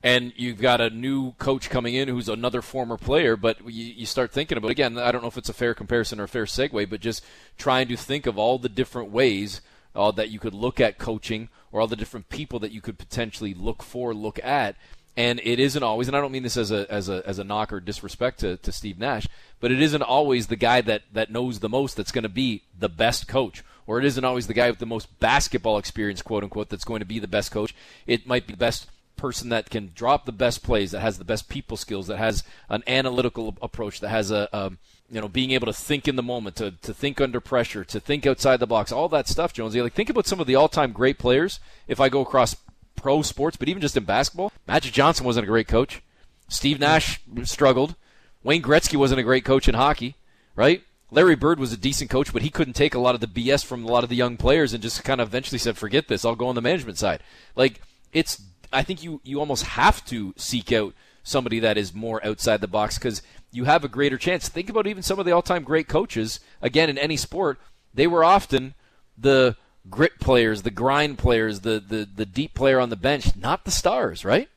[0.00, 4.06] And you've got a new coach coming in who's another former player, but you, you
[4.06, 4.96] start thinking about again.
[4.96, 7.24] I don't know if it's a fair comparison or a fair segue, but just
[7.58, 9.60] trying to think of all the different ways
[9.94, 12.98] uh, that you could look at coaching or all the different people that you could
[12.98, 14.76] potentially look for, look at.
[15.16, 17.44] And it isn't always, and I don't mean this as a as a as a
[17.44, 19.26] knock or disrespect to, to Steve Nash,
[19.58, 22.62] but it isn't always the guy that, that knows the most that's going to be
[22.78, 26.44] the best coach, or it isn't always the guy with the most basketball experience, quote
[26.44, 27.74] unquote, that's going to be the best coach.
[28.06, 31.24] It might be the best person that can drop the best plays, that has the
[31.24, 34.72] best people skills, that has an analytical approach, that has a, a
[35.10, 37.98] you know, being able to think in the moment, to, to think under pressure, to
[37.98, 39.80] think outside the box, all that stuff, Jonesy.
[39.80, 42.56] Like, think about some of the all time great players if I go across
[42.94, 44.52] pro sports, but even just in basketball.
[44.66, 46.02] Magic Johnson wasn't a great coach.
[46.48, 47.94] Steve Nash struggled.
[48.42, 50.16] Wayne Gretzky wasn't a great coach in hockey,
[50.54, 50.82] right?
[51.10, 53.64] Larry Bird was a decent coach, but he couldn't take a lot of the BS
[53.64, 56.24] from a lot of the young players and just kind of eventually said, forget this,
[56.24, 57.22] I'll go on the management side.
[57.56, 57.80] Like,
[58.12, 58.42] it's,
[58.72, 60.92] I think you, you almost have to seek out
[61.22, 64.48] somebody that is more outside the box because you have a greater chance.
[64.48, 67.58] Think about even some of the all time great coaches, again, in any sport,
[67.94, 68.74] they were often
[69.16, 69.56] the
[69.88, 73.70] grit players, the grind players, the, the, the deep player on the bench, not the
[73.70, 74.48] stars, right?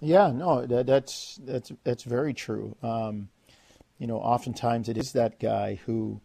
[0.00, 2.76] Yeah, no, that, that's that's that's very true.
[2.82, 3.28] Um,
[4.00, 6.20] you know, oftentimes it is that guy who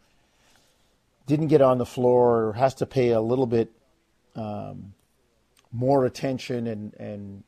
[1.28, 3.72] didn't get on the floor or has to pay a little bit
[4.36, 4.96] um,
[5.72, 7.44] more attention and and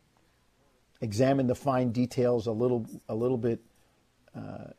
[1.02, 3.60] examine the fine details a little a little bit
[4.36, 4.72] uh,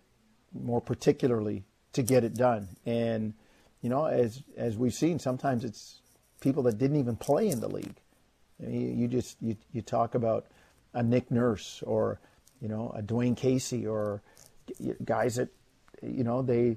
[0.52, 2.68] more particularly to get it done.
[2.86, 3.34] And
[3.82, 6.00] you know, as as we've seen, sometimes it's
[6.40, 7.96] people that didn't even play in the league.
[8.58, 10.46] You, you just you, you talk about
[10.92, 12.20] a Nick Nurse or
[12.60, 14.22] you know a Dwayne Casey or
[15.04, 15.48] guys that
[16.02, 16.76] you know they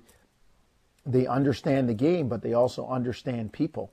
[1.05, 3.91] they understand the game, but they also understand people,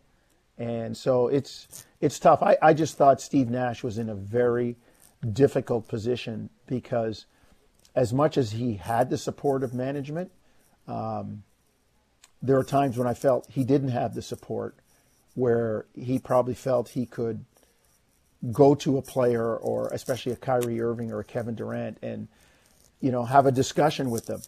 [0.58, 2.42] and so it's it's tough.
[2.42, 4.76] I, I just thought Steve Nash was in a very
[5.32, 7.26] difficult position because
[8.00, 10.32] as much as he had the support of management,
[10.88, 11.42] um,
[12.40, 14.74] there are times when I felt he didn't have the support,
[15.34, 17.44] where he probably felt he could
[18.52, 22.26] go to a player or especially a Kyrie Irving or a Kevin Durant and
[23.02, 24.40] you know have a discussion with them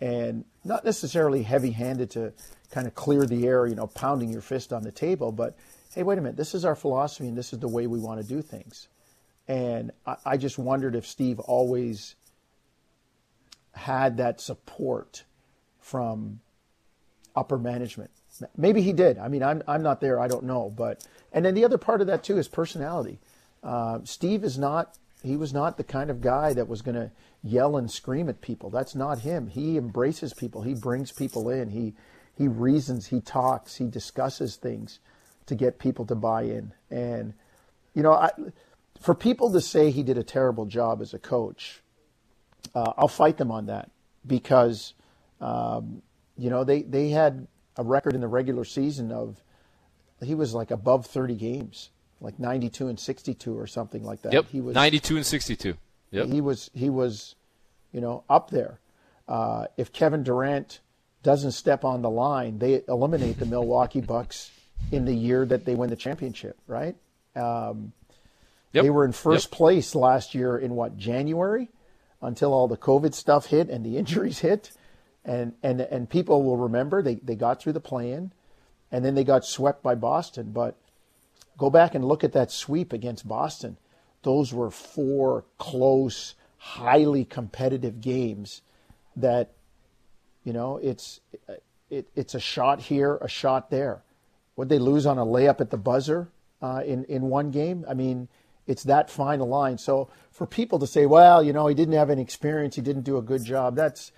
[0.00, 2.32] and not necessarily heavy-handed to
[2.72, 5.56] kind of clear the air, you know, pounding your fist on the table, but
[5.94, 8.20] hey, wait a minute, this is our philosophy and this is the way we want
[8.20, 8.88] to do things.
[9.46, 12.16] And I, I just wondered if Steve always
[13.76, 15.24] had that support
[15.80, 16.40] from
[17.34, 18.10] upper management.
[18.56, 19.18] Maybe he did.
[19.18, 20.20] I mean, I'm I'm not there.
[20.20, 20.72] I don't know.
[20.74, 23.18] But and then the other part of that too is personality.
[23.62, 24.98] Uh, Steve is not.
[25.22, 27.10] He was not the kind of guy that was going to
[27.42, 28.70] yell and scream at people.
[28.70, 29.48] That's not him.
[29.48, 30.62] He embraces people.
[30.62, 31.70] He brings people in.
[31.70, 31.94] He
[32.36, 33.06] he reasons.
[33.06, 33.76] He talks.
[33.76, 34.98] He discusses things
[35.46, 36.72] to get people to buy in.
[36.90, 37.34] And
[37.94, 38.30] you know, I,
[39.00, 41.82] for people to say he did a terrible job as a coach,
[42.76, 43.90] uh, I'll fight them on that
[44.26, 44.92] because
[45.40, 46.02] um,
[46.36, 47.46] you know they they had
[47.78, 49.42] a record in the regular season of
[50.22, 54.32] he was like above 30 games, like 92 and 62 or something like that.
[54.32, 55.74] Yep, he was 92 and 62.
[56.10, 56.26] Yep.
[56.26, 57.34] He was he was,
[57.92, 58.78] you know, up there.
[59.26, 60.80] Uh, if Kevin Durant
[61.22, 64.50] doesn't step on the line, they eliminate the Milwaukee Bucks
[64.92, 66.94] in the year that they win the championship, right?
[67.34, 67.92] Um,
[68.72, 68.84] yep.
[68.84, 69.56] They were in first yep.
[69.56, 71.70] place last year in what January,
[72.20, 74.72] until all the COVID stuff hit and the injuries hit,
[75.24, 78.32] and and and people will remember they they got through the play-in,
[78.90, 80.52] and then they got swept by Boston.
[80.52, 80.76] But
[81.56, 83.76] go back and look at that sweep against Boston.
[84.22, 88.62] Those were four close, highly competitive games.
[89.14, 89.52] That,
[90.44, 91.20] you know, it's
[91.90, 94.02] it, it's a shot here, a shot there.
[94.56, 96.28] Would they lose on a layup at the buzzer
[96.60, 97.84] uh, in in one game?
[97.88, 98.28] I mean,
[98.66, 99.78] it's that fine a line.
[99.78, 103.02] So for people to say, well, you know, he didn't have any experience, he didn't
[103.02, 104.12] do a good job, that's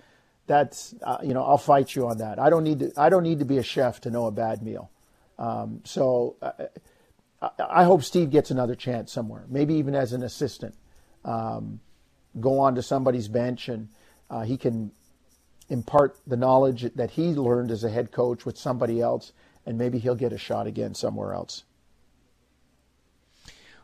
[0.47, 2.39] that's uh, you know, I'll fight you on that.
[2.39, 4.63] I don't need to I don't need to be a chef to know a bad
[4.63, 4.89] meal.
[5.37, 6.51] Um, so uh,
[7.41, 10.75] I, I, hope Steve gets another chance somewhere, maybe even as an assistant.
[11.23, 11.79] Um,
[12.39, 13.87] go on to somebody's bench and
[14.29, 14.91] uh, he can
[15.69, 19.31] impart the knowledge that he learned as a head coach with somebody else,
[19.65, 21.63] and maybe he'll get a shot again somewhere else.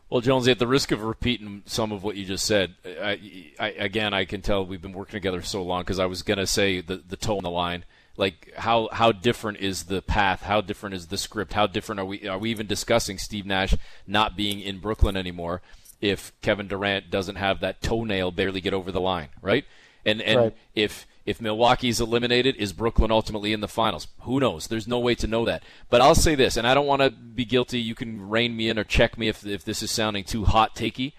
[0.09, 3.69] Well, Jonesy, at the risk of repeating some of what you just said, I, I,
[3.71, 6.45] again, I can tell we've been working together so long because I was going to
[6.45, 7.85] say the, the toe on the line.
[8.17, 10.43] Like how how different is the path?
[10.43, 11.51] How different is the script?
[11.51, 12.27] How different are we?
[12.29, 13.73] Are we even discussing Steve Nash
[14.07, 15.61] not being in Brooklyn anymore?
[15.99, 19.65] If Kevin Durant doesn't have that toenail barely get over the line, right?
[20.05, 20.57] And and right.
[20.75, 24.07] if if Milwaukee's eliminated, is Brooklyn ultimately in the finals?
[24.21, 24.67] Who knows?
[24.67, 25.63] There's no way to know that.
[25.89, 27.79] But I'll say this, and I don't want to be guilty.
[27.79, 30.75] You can rein me in or check me if if this is sounding too hot
[30.75, 31.13] takey.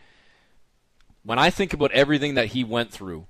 [1.25, 3.27] When I think about everything that he went through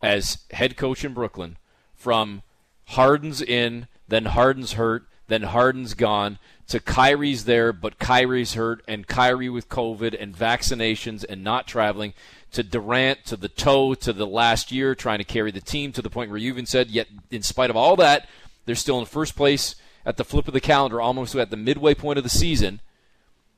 [0.00, 1.56] as head coach in Brooklyn,
[1.94, 2.42] from
[2.88, 9.06] Harden's in, then Harden's hurt, then Harden's gone, to Kyrie's there, but Kyrie's hurt, and
[9.06, 12.12] Kyrie with COVID and vaccinations and not traveling,
[12.54, 16.02] to Durant, to the toe, to the last year, trying to carry the team to
[16.02, 18.28] the point where you even said, yet in spite of all that,
[18.64, 19.74] they're still in first place
[20.06, 22.80] at the flip of the calendar, almost at the midway point of the season,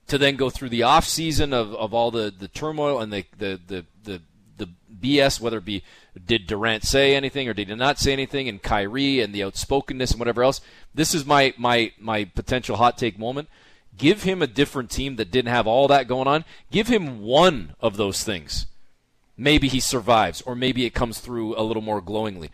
[0.06, 3.24] to then go through the off season of, of all the, the turmoil and the,
[3.38, 4.22] the, the, the,
[4.56, 4.68] the
[5.00, 5.82] BS, whether it be
[6.24, 10.12] did Durant say anything or did he not say anything, and Kyrie and the outspokenness
[10.12, 10.62] and whatever else.
[10.94, 13.48] This is my my my potential hot take moment.
[13.98, 16.44] Give him a different team that didn't have all that going on.
[16.70, 18.66] Give him one of those things.
[19.36, 22.50] Maybe he survives, or maybe it comes through a little more glowingly.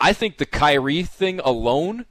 [0.00, 2.06] I think the Kyrie thing alone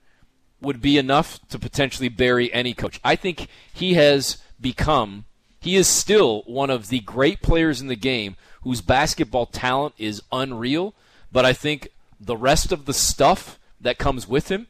[0.61, 2.99] would be enough to potentially bury any coach.
[3.03, 5.25] I think he has become,
[5.59, 10.21] he is still one of the great players in the game whose basketball talent is
[10.31, 10.93] unreal,
[11.31, 11.89] but I think
[12.19, 14.67] the rest of the stuff that comes with him,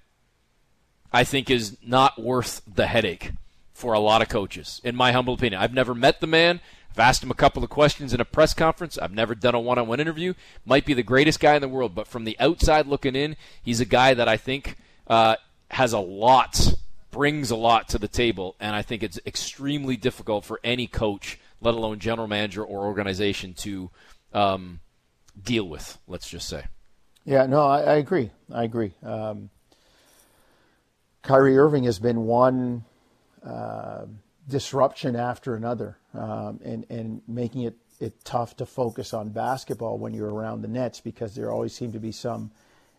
[1.14, 3.32] I think is not worth the headache
[3.74, 5.62] for a lot of coaches, in my humble opinion.
[5.62, 6.60] I've never met the man.
[6.98, 8.98] I've asked him a couple of questions in a press conference.
[8.98, 10.34] I've never done a one on one interview.
[10.66, 13.80] Might be the greatest guy in the world, but from the outside looking in, he's
[13.80, 15.36] a guy that I think uh,
[15.70, 16.74] has a lot,
[17.12, 21.38] brings a lot to the table, and I think it's extremely difficult for any coach
[21.62, 23.92] let alone general manager or organization to
[24.34, 24.80] um,
[25.40, 26.00] deal with.
[26.08, 26.64] Let's just say.
[27.26, 28.32] Yeah, no, I, I agree.
[28.52, 28.94] I agree.
[29.04, 29.52] Um,
[31.22, 32.86] Kyrie Irving has been one
[33.46, 34.06] uh,
[34.48, 40.14] disruption after another, um, and and making it it tough to focus on basketball when
[40.14, 42.52] you're around the nets because there always seem to be some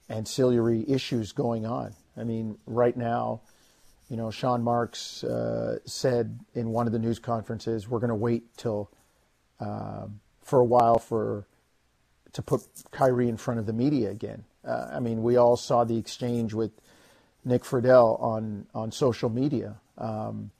[0.08, 1.94] ancillary issues going on.
[2.16, 3.42] I mean, right now
[4.08, 8.14] you know, Sean Marks uh, said in one of the news conferences, we're going to
[8.14, 8.90] wait till
[9.60, 10.06] uh,
[10.42, 11.46] for a while for
[12.32, 14.44] to put Kyrie in front of the media again.
[14.66, 16.70] Uh, I mean, we all saw the exchange with
[17.44, 20.50] Nick Friedell on on social media, um,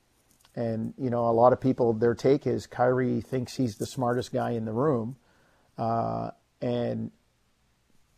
[0.58, 4.32] and you know, a lot of people their take is Kyrie thinks he's the smartest
[4.32, 5.14] guy in the room,
[5.78, 7.12] uh, and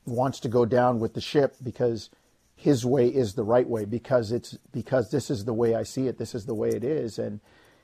[0.07, 2.09] wants to go down with the ship because
[2.57, 6.07] his way is the right way because it's because this is the way I see
[6.07, 6.17] it.
[6.17, 7.19] This is the way it is.
[7.19, 7.41] And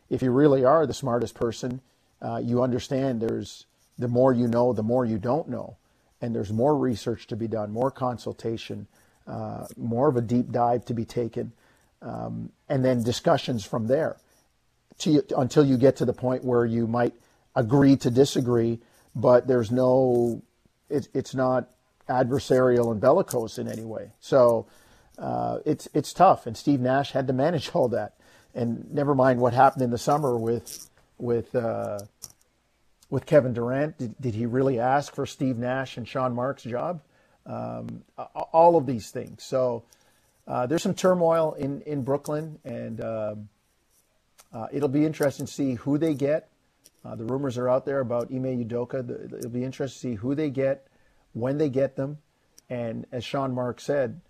[0.09, 1.83] if you really are the smartest person,
[2.23, 3.67] uh, you understand there's
[3.99, 5.77] the more you know, the more you don't know,
[6.23, 8.87] and there's more research to be done, more consultation,
[9.27, 11.53] uh, more of a deep dive to be taken,
[12.01, 14.17] um, and then discussions from there,
[14.99, 17.15] to, until you get to the point where you might
[17.55, 18.81] agree to disagree,
[19.15, 20.43] but there's no,
[20.89, 21.71] it, it's not
[22.09, 24.13] adversarial and bellicose in any way.
[24.21, 24.67] So
[25.19, 28.15] uh, it's it's tough, and Steve Nash had to manage all that.
[28.55, 31.99] And never mind what happened in the summer with with uh,
[33.11, 33.99] with Kevin Durant.
[33.99, 37.03] Did, did, he really ask for Steve Nash and Sean Marks' job?
[37.45, 38.03] Um,
[38.53, 39.45] all of these things.
[39.45, 39.85] So
[40.49, 43.49] uh, there's some turmoil in in Brooklyn, and um,
[44.57, 46.49] uh, it'll be interesting to see who they get.
[47.05, 49.35] Uh, the rumors are out there about Ime Udoka.
[49.37, 50.87] It'll be interesting to see who they get
[51.35, 52.19] when they get them.
[52.71, 54.23] And as Sean Mark said,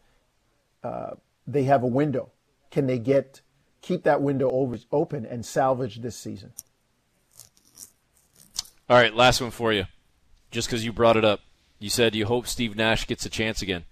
[0.82, 1.12] uh,
[1.46, 2.32] they have a window.
[2.72, 3.40] Can they get
[3.82, 6.52] keep that window over, open and salvage this season?
[8.90, 9.84] All right, last one for you.
[10.50, 11.40] Just because you brought it up,
[11.78, 13.84] you said you hope Steve Nash gets a chance again.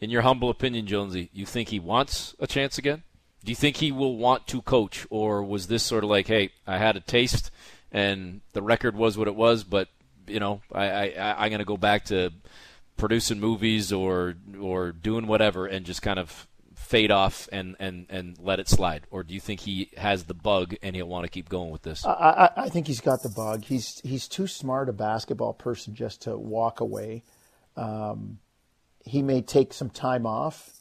[0.00, 3.02] In your humble opinion, Jonesy, you think he wants a chance again?
[3.44, 6.50] Do you think he will want to coach, or was this sort of like, hey,
[6.66, 7.50] I had a taste
[7.92, 9.88] and the record was what it was, but
[10.26, 12.32] you know, I, I I'm going to go back to
[12.96, 16.46] producing movies or or doing whatever and just kind of
[16.90, 19.06] fade off and, and, and let it slide?
[19.12, 21.82] Or do you think he has the bug and he'll want to keep going with
[21.82, 22.04] this?
[22.04, 23.64] I, I, I think he's got the bug.
[23.64, 27.22] He's he's too smart a basketball person just to walk away.
[27.76, 28.38] Um,
[29.04, 30.79] he may take some time off.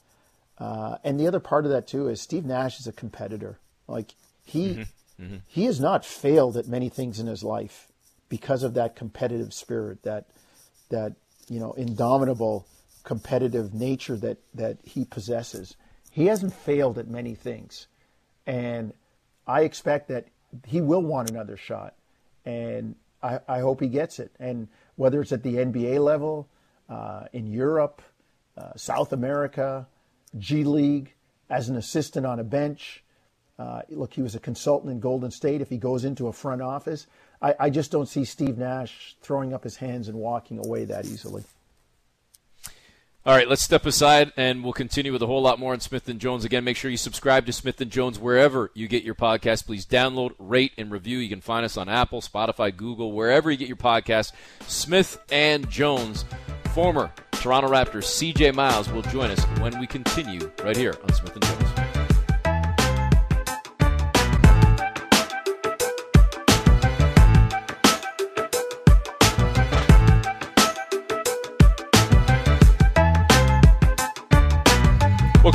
[0.59, 3.59] Uh, and the other part of that too is Steve Nash is a competitor.
[3.87, 5.23] Like he mm-hmm.
[5.23, 5.37] Mm-hmm.
[5.47, 7.87] he has not failed at many things in his life
[8.27, 10.25] because of that competitive spirit, that
[10.89, 11.13] that
[11.47, 12.65] you know indomitable
[13.03, 15.75] competitive nature that that he possesses.
[16.11, 17.87] He hasn't failed at many things,
[18.45, 18.93] and
[19.47, 20.27] I expect that
[20.65, 21.93] he will want another shot.
[22.45, 24.31] and I, I hope he gets it.
[24.39, 26.47] And whether it's at the NBA level,
[26.89, 28.01] uh, in Europe,
[28.57, 29.87] uh, South America,
[30.37, 31.13] G League,
[31.49, 33.03] as an assistant on a bench.
[33.57, 35.61] Uh, look, he was a consultant in Golden State.
[35.61, 37.07] If he goes into a front office,
[37.41, 41.05] I, I just don't see Steve Nash throwing up his hands and walking away that
[41.05, 41.43] easily.
[43.25, 46.07] All right, let's step aside and we'll continue with a whole lot more on Smith
[46.07, 46.45] and Jones.
[46.45, 49.65] Again, make sure you subscribe to Smith and Jones wherever you get your podcast.
[49.65, 51.17] Please download, rate, and review.
[51.17, 54.31] You can find us on Apple, Spotify, Google, wherever you get your podcast.
[54.67, 56.23] Smith and Jones,
[56.73, 61.35] former Toronto Raptors CJ Miles will join us when we continue right here on Smith
[61.35, 61.88] and Jones.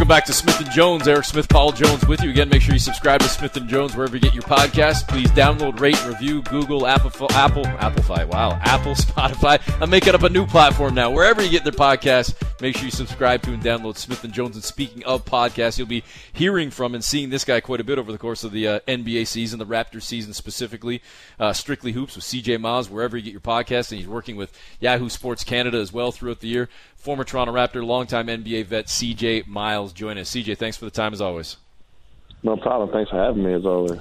[0.04, 1.08] Welcome back to Smith and Jones.
[1.08, 2.50] Eric Smith, Paul Jones with you again.
[2.50, 5.08] Make sure you subscribe to Smith and Jones wherever you get your podcast.
[5.08, 8.28] Please download, rate, review Google, Apple, Apple, Applefy.
[8.28, 9.62] Wow, Apple, Spotify.
[9.80, 11.10] I'm making up a new platform now.
[11.10, 14.56] Wherever you get their podcast, make sure you subscribe to and download Smith and Jones.
[14.56, 17.98] And speaking of podcasts, you'll be hearing from and seeing this guy quite a bit
[17.98, 21.00] over the course of the uh, NBA season, the Raptors season specifically.
[21.40, 24.52] Uh, Strictly Hoops with CJ Miles, wherever you get your podcast, and he's working with
[24.80, 26.68] Yahoo Sports Canada as well throughout the year
[27.04, 30.30] former Toronto Raptor, longtime NBA vet CJ Miles join us.
[30.30, 31.58] CJ, thanks for the time as always.
[32.42, 32.90] No problem.
[32.90, 34.00] Thanks for having me as always.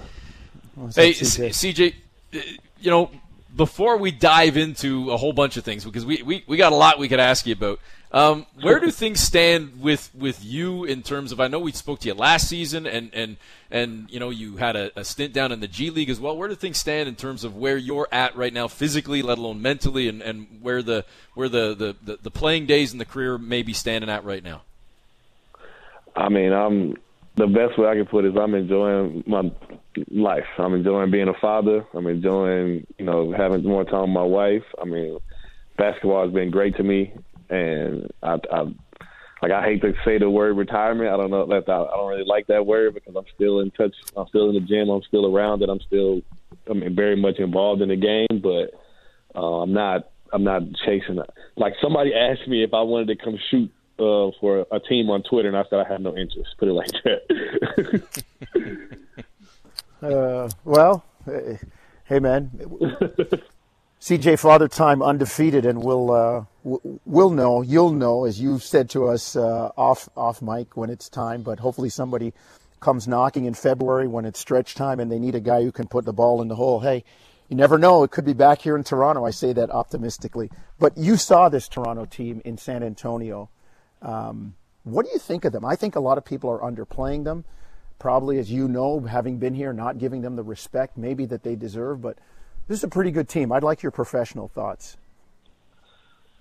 [0.96, 1.50] hey, CJ?
[1.50, 1.94] CJ,
[2.34, 2.40] uh,
[2.80, 3.12] you know,
[3.54, 6.76] before we dive into a whole bunch of things, because we, we, we got a
[6.76, 7.80] lot we could ask you about,
[8.14, 11.40] um, where do things stand with, with you in terms of?
[11.40, 13.38] I know we spoke to you last season, and and
[13.72, 16.38] and you know you had a, a, stint down in the G League as well.
[16.38, 19.64] Where do things stand in terms of where you're at right now, physically, let alone
[19.64, 23.40] mentally, and, and where the where the, the, the, the playing days and the career
[23.40, 24.62] may be standing at right now?
[26.16, 26.96] I mean, I'm
[27.36, 29.52] the best way I can put it is I'm enjoying my
[30.12, 30.46] life.
[30.60, 31.84] I'm enjoying being a father.
[31.96, 34.66] I'm enjoying, you know, having more time with my wife.
[34.80, 35.18] I mean,
[35.80, 37.12] basketball has been great to me
[37.54, 38.64] and I, I
[39.42, 41.10] like I hate to say the word retirement.
[41.10, 43.72] I don't know that I, I don't really like that word because I'm still in
[43.72, 43.94] touch.
[44.16, 44.90] I'm still in the gym.
[44.90, 45.70] I'm still around it.
[45.70, 46.22] I'm still
[46.70, 48.72] I mean very much involved in the game, but
[49.38, 51.20] uh, I'm not I'm not chasing.
[51.56, 55.24] Like somebody asked me if I wanted to come shoot uh, for a team on
[55.24, 56.56] Twitter, and I said I had no interest.
[56.58, 58.24] Put it like that.
[60.02, 61.06] uh, well,
[62.06, 62.50] hey man,
[64.02, 67.62] CJ Father Time undefeated, and we'll uh, we'll know.
[67.62, 71.42] You'll know, as you've said to us uh, off off mic when it's time.
[71.42, 72.34] But hopefully, somebody
[72.80, 75.88] comes knocking in February when it's stretch time, and they need a guy who can
[75.88, 76.80] put the ball in the hole.
[76.80, 77.04] Hey,
[77.50, 78.04] you never know.
[78.04, 79.26] It could be back here in Toronto.
[79.26, 80.50] I say that optimistically.
[80.80, 83.50] But you saw this Toronto team in San Antonio.
[84.02, 85.64] Um, what do you think of them?
[85.64, 87.46] I think a lot of people are underplaying them.
[88.00, 91.56] Probably, as you know, having been here, not giving them the respect maybe that they
[91.56, 92.02] deserve.
[92.02, 92.18] But
[92.68, 93.52] this is a pretty good team.
[93.52, 94.98] I'd like your professional thoughts.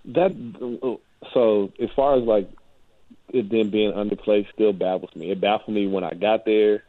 [0.07, 0.33] That
[1.33, 2.51] so as far as like
[3.33, 5.31] it then being underplayed still baffles me.
[5.31, 6.85] It baffled me when I got there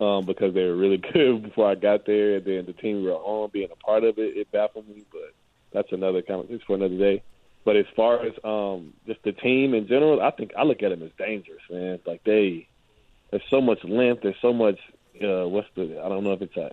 [0.00, 3.10] um, because they were really good before I got there, and then the team we
[3.10, 5.04] were on being a part of it, it baffled me.
[5.10, 5.34] But
[5.72, 7.22] that's another conversation for another day.
[7.64, 10.90] But as far as um, just the team in general, I think I look at
[10.90, 11.98] them as dangerous, man.
[12.06, 12.66] Like they,
[13.30, 14.78] there's so much length, there's so much.
[15.22, 16.00] Uh, what's the?
[16.04, 16.72] I don't know if it's a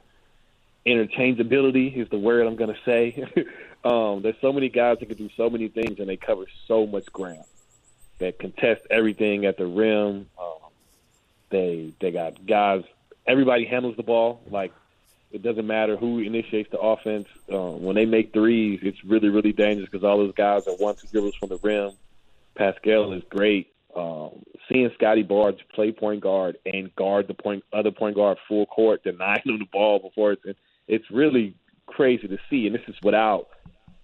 [0.86, 3.24] interchangeability is the word I'm to say.
[3.84, 6.86] um, there's so many guys that can do so many things, and they cover so
[6.86, 7.44] much ground.
[8.20, 10.28] They contest everything at the rim.
[10.40, 10.70] Um,
[11.50, 12.84] they they got guys.
[13.26, 14.42] Everybody handles the ball.
[14.50, 14.72] Like
[15.32, 17.28] it doesn't matter who initiates the offense.
[17.52, 20.96] Um, when they make threes, it's really really dangerous because all those guys are one
[20.96, 21.94] two dribbles from the rim.
[22.56, 23.74] Pascal is great.
[23.96, 28.68] Um, seeing Scottie Barnes play point guard and guard the point other point guard full
[28.68, 31.56] court, denying him the ball before it's it's really
[31.88, 33.50] crazy to see, and this is without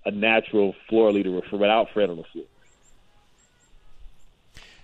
[0.07, 2.45] a natural floor leader, without Fred on the floor.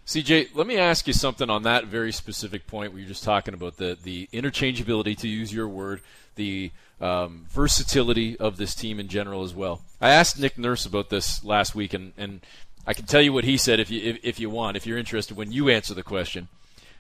[0.06, 3.54] CJ, let me ask you something on that very specific point where you're just talking
[3.54, 6.02] about the, the interchangeability, to use your word,
[6.36, 9.82] the um, versatility of this team in general as well.
[10.02, 12.42] I asked Nick Nurse about this last week, and, and
[12.86, 14.98] I can tell you what he said if you if, if you want, if you're
[14.98, 16.50] interested, when you answer the question.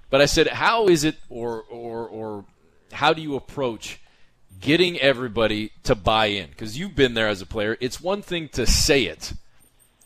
[0.09, 2.45] But I said, how is it, or or or
[2.93, 3.99] how do you approach
[4.63, 7.77] getting everybody to buy in because you've been there as a player.
[7.81, 9.33] It's one thing to say it.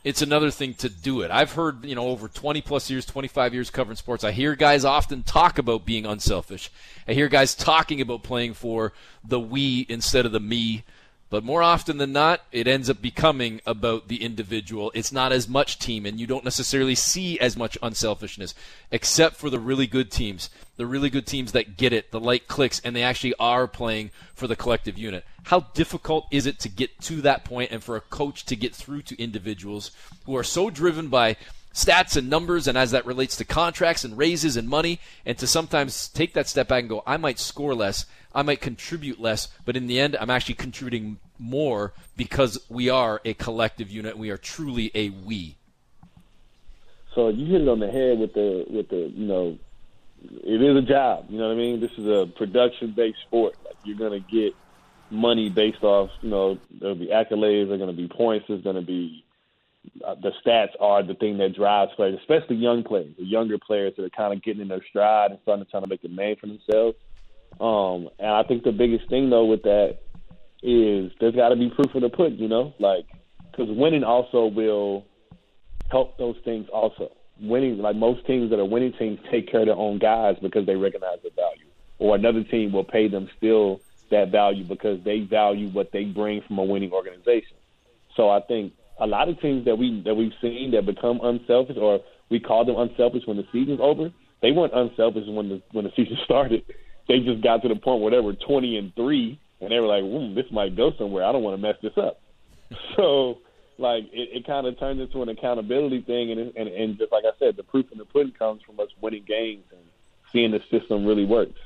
[0.03, 1.31] It's another thing to do it.
[1.31, 4.83] I've heard, you know, over 20 plus years, 25 years covering sports, I hear guys
[4.83, 6.71] often talk about being unselfish.
[7.07, 8.93] I hear guys talking about playing for
[9.23, 10.83] the we instead of the me.
[11.29, 14.91] But more often than not, it ends up becoming about the individual.
[14.95, 18.55] It's not as much team, and you don't necessarily see as much unselfishness,
[18.91, 20.49] except for the really good teams.
[20.77, 24.11] The really good teams that get it, the light clicks, and they actually are playing
[24.35, 25.25] for the collective unit.
[25.43, 28.73] How difficult is it to get to that point and for a coach to get
[28.73, 29.91] through to individuals
[30.25, 31.35] who are so driven by
[31.73, 35.45] stats and numbers and as that relates to contracts and raises and money and to
[35.45, 38.05] sometimes take that step back and go, I might score less
[38.37, 43.19] I might contribute less, but in the end, I'm actually contributing more because we are
[43.25, 44.15] a collective unit.
[44.15, 45.57] We are truly a we.
[47.15, 49.57] So you hit it on the head with the with the you know,
[50.21, 51.25] it is a job.
[51.29, 51.79] You know what I mean?
[51.79, 53.55] This is a production based sport.
[53.65, 54.53] Like you're gonna get
[55.09, 59.25] money based off you know there'll be accolades, there're gonna be points, there's gonna be
[60.05, 63.95] uh, the stats are the thing that drives players, especially young players, the younger players
[63.97, 66.07] that are kind of getting in their stride and starting to try to make a
[66.07, 66.95] name for themselves.
[67.59, 69.97] Um, and I think the biggest thing though with that
[70.63, 73.05] is there's got to be proof of the pudding, you know, like
[73.51, 75.05] because winning also will
[75.89, 77.11] help those things also.
[77.39, 80.65] Winning, like most teams that are winning teams, take care of their own guys because
[80.65, 81.67] they recognize the value,
[81.99, 83.79] or another team will pay them still
[84.09, 87.57] that value because they value what they bring from a winning organization.
[88.15, 91.77] So I think a lot of teams that we that we've seen that become unselfish,
[91.79, 94.09] or we call them unselfish when the season's over,
[94.41, 96.63] they weren't unselfish when the when the season started
[97.07, 99.87] they just got to the point where they were 20 and three, and they were
[99.87, 101.23] like, "Ooh, this might go somewhere.
[101.23, 102.21] I don't want to mess this up."
[102.95, 103.39] so,
[103.77, 107.23] like, it, it kind of turned into an accountability thing, and, and and just like
[107.25, 109.81] I said, the proof in the pudding comes from us winning games and
[110.31, 111.59] seeing the system really works.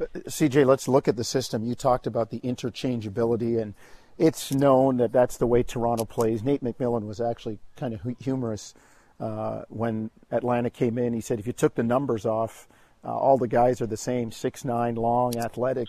[0.00, 1.64] CJ, let's look at the system.
[1.64, 3.74] You talked about the interchangeability, and
[4.18, 6.42] it's known that that's the way Toronto plays.
[6.42, 8.74] Nate McMillan was actually kind of humorous
[9.20, 11.12] uh, when Atlanta came in.
[11.12, 12.68] He said if you took the numbers off
[13.04, 15.88] uh, all the guys are the same, six nine, long, athletic.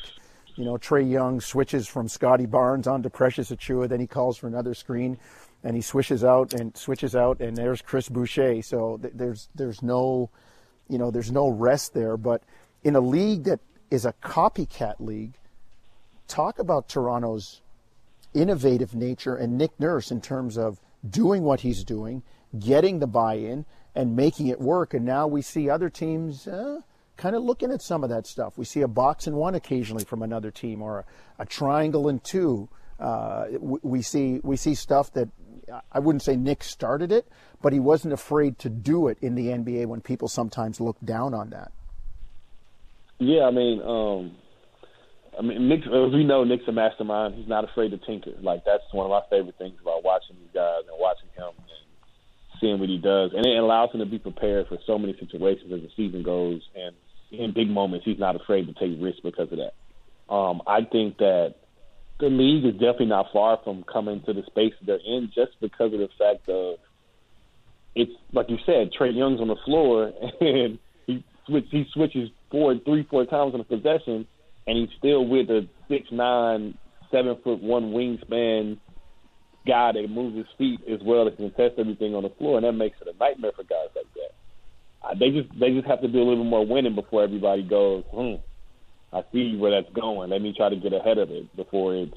[0.55, 4.47] You know, Trae Young switches from Scottie Barnes onto Precious Achiuwa, then he calls for
[4.47, 5.17] another screen,
[5.63, 8.61] and he swishes out and switches out, and there's Chris Boucher.
[8.61, 10.29] So th- there's there's no,
[10.87, 12.17] you know, there's no rest there.
[12.17, 12.43] But
[12.83, 15.33] in a league that is a copycat league,
[16.27, 17.61] talk about Toronto's
[18.33, 22.23] innovative nature and Nick Nurse in terms of doing what he's doing,
[22.57, 24.93] getting the buy-in, and making it work.
[24.93, 26.47] And now we see other teams.
[26.47, 26.81] Uh,
[27.23, 28.57] kind of looking at some of that stuff.
[28.57, 31.05] We see a box and one occasionally from another team, or
[31.39, 32.67] a, a triangle and two.
[32.99, 35.29] Uh, we see we see stuff that
[35.89, 37.25] I wouldn't say Nick started it,
[37.61, 41.33] but he wasn't afraid to do it in the NBA when people sometimes look down
[41.33, 41.71] on that.
[43.19, 44.35] Yeah, I mean, um,
[45.39, 47.35] I mean, Nick, we know, Nick's a mastermind.
[47.35, 48.33] He's not afraid to tinker.
[48.41, 52.59] Like that's one of my favorite things about watching these guys and watching him and
[52.59, 55.71] seeing what he does, and it allows him to be prepared for so many situations
[55.71, 56.61] as the season goes.
[56.75, 56.93] And
[57.33, 60.33] in big moments, he's not afraid to take risks because of that.
[60.33, 61.55] Um, I think that
[62.19, 65.93] the league is definitely not far from coming to the space they're in just because
[65.93, 66.75] of the fact of
[67.95, 70.11] it's like you said, Trae Young's on the floor
[70.41, 74.25] and he switch he switches four three, four times on a possession
[74.65, 76.77] and he's still with a six nine,
[77.11, 78.77] seven foot one wingspan
[79.67, 82.65] guy that moves his feet as well that can test everything on the floor and
[82.65, 84.31] that makes it a nightmare for guys like that
[85.19, 88.03] they just they just have to do a little more winning before everybody goes.
[88.11, 88.35] Hmm,
[89.11, 90.29] I see where that's going.
[90.29, 92.13] Let me try to get ahead of it before it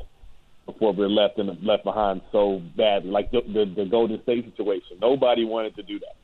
[0.66, 3.10] before we're left in left behind so badly.
[3.10, 6.16] Like the, the the Golden State situation, nobody wanted to do that.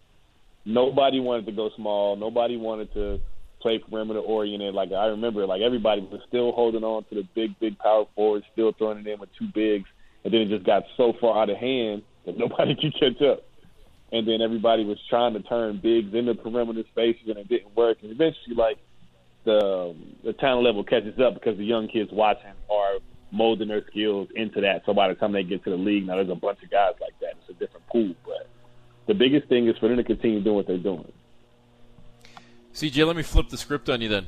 [0.65, 2.15] Nobody wanted to go small.
[2.17, 3.19] Nobody wanted to
[3.61, 4.75] play perimeter oriented.
[4.75, 8.45] Like I remember, like everybody was still holding on to the big, big power forwards,
[8.53, 9.89] still throwing it in with two bigs,
[10.25, 13.43] and then it just got so far out of hand that nobody could catch up
[14.13, 17.99] and then everybody was trying to turn bigs into perimeter spaces, and it didn't work.
[18.03, 18.79] And eventually, like
[19.45, 22.99] the the talent level catches up because the young kids watching are
[23.33, 24.83] molding their skills into that.
[24.85, 26.93] So by the time they get to the league, now there's a bunch of guys
[27.01, 27.35] like that.
[27.41, 28.47] It's a different pool, but
[29.07, 31.11] the biggest thing is for them to continue doing what they're doing.
[32.75, 34.27] CJ, let me flip the script on you then.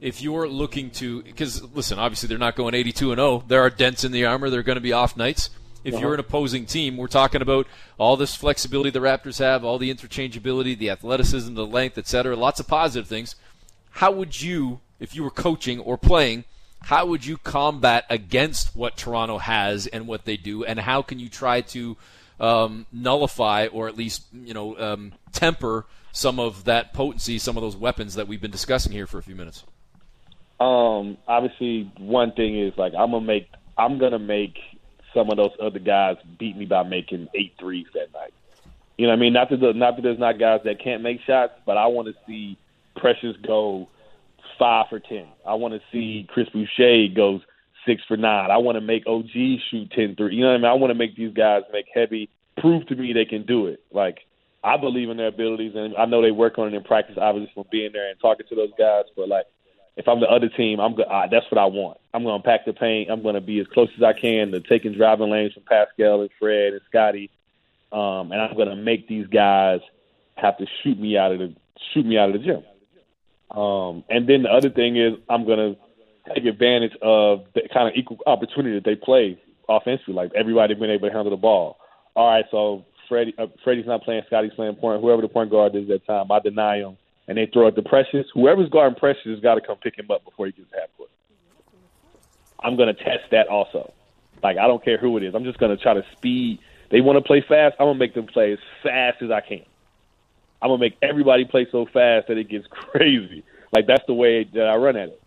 [0.00, 3.44] If you're looking to, because listen, obviously they're not going 82 and 0.
[3.46, 4.48] There are dents in the armor.
[4.48, 5.50] There are going to be off nights.
[5.84, 6.00] If uh-huh.
[6.00, 7.66] you're an opposing team, we're talking about
[7.98, 12.36] all this flexibility the Raptors have, all the interchangeability, the athleticism, the length, etc.
[12.36, 13.36] Lots of positive things.
[13.90, 16.44] How would you, if you were coaching or playing,
[16.82, 21.18] how would you combat against what Toronto has and what they do, and how can
[21.18, 21.96] you try to
[22.40, 27.62] um, nullify or at least you know um, temper some of that potency, some of
[27.62, 29.64] those weapons that we've been discussing here for a few minutes?
[30.60, 34.58] Um, obviously, one thing is like I'm gonna make I'm gonna make
[35.18, 38.32] some of those other guys beat me by making eight threes that night.
[38.96, 39.32] You know what I mean?
[39.32, 42.06] Not that the, not that there's not guys that can't make shots, but I want
[42.08, 42.56] to see
[42.96, 43.88] Precious go
[44.58, 45.26] five for ten.
[45.46, 47.40] I want to see Chris Boucher goes
[47.86, 48.50] six for nine.
[48.50, 49.30] I want to make OG
[49.70, 50.34] shoot 10 3.
[50.34, 50.64] You know what I mean?
[50.66, 53.80] I want to make these guys make heavy, prove to me they can do it.
[53.92, 54.18] Like,
[54.62, 57.52] I believe in their abilities, and I know they work on it in practice, obviously,
[57.54, 59.04] from being there and talking to those guys.
[59.16, 59.46] But, like,
[59.98, 61.98] if I'm the other team, I'm go- uh, that's what I want.
[62.14, 63.10] I'm going to pack the paint.
[63.10, 66.22] I'm going to be as close as I can to taking driving lanes from Pascal
[66.22, 67.30] and Fred and Scottie,
[67.92, 69.80] um, and I'm going to make these guys
[70.36, 71.54] have to shoot me out of the
[71.92, 72.62] shoot me out of the gym.
[73.50, 77.88] Um, and then the other thing is I'm going to take advantage of the kind
[77.88, 80.14] of equal opportunity that they play offensively.
[80.14, 81.78] Like everybody being able to handle the ball.
[82.14, 85.00] All right, so Freddie, uh, Freddie's not playing, Scottie's playing point.
[85.00, 86.96] Whoever the point guard is at that time, I deny him,
[87.28, 88.26] and they throw it to Precious.
[88.34, 91.10] Whoever's guarding Precious has got to come pick him up before he gets half court.
[92.58, 93.92] I'm going to test that also.
[94.42, 95.34] Like I don't care who it is.
[95.34, 96.58] I'm just going to try to speed.
[96.90, 97.76] They want to play fast.
[97.78, 99.64] I'm gonna make them play as fast as I can.
[100.62, 103.44] I'm gonna make everybody play so fast that it gets crazy.
[103.72, 105.22] Like that's the way that I run at it.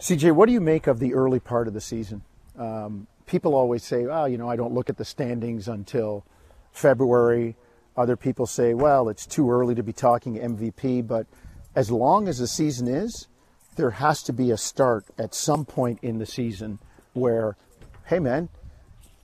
[0.00, 2.22] CJ, what do you make of the early part of the season?
[2.58, 6.24] Um, people always say, oh, you know, I don't look at the standings until
[6.72, 7.56] February."
[7.96, 11.26] Other people say, "Well, it's too early to be talking MVP." But
[11.74, 13.28] as long as the season is,
[13.76, 16.78] there has to be a start at some point in the season
[17.12, 17.56] where,
[18.06, 18.48] hey, man,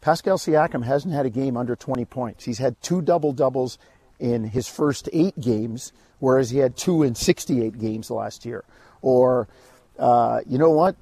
[0.00, 2.44] Pascal Siakam hasn't had a game under 20 points.
[2.44, 3.78] He's had two double doubles
[4.18, 8.64] in his first eight games, whereas he had two in 68 games last year.
[9.02, 9.48] Or,
[9.98, 10.96] uh, you know what?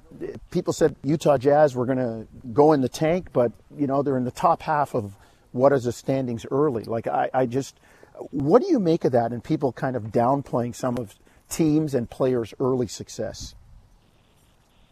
[0.51, 4.17] People said Utah Jazz were going to go in the tank, but, you know, they're
[4.17, 5.13] in the top half of
[5.55, 6.83] what is the standings early.
[6.83, 7.79] Like, I, I just,
[8.31, 11.15] what do you make of that and people kind of downplaying some of
[11.49, 13.55] teams and players' early success?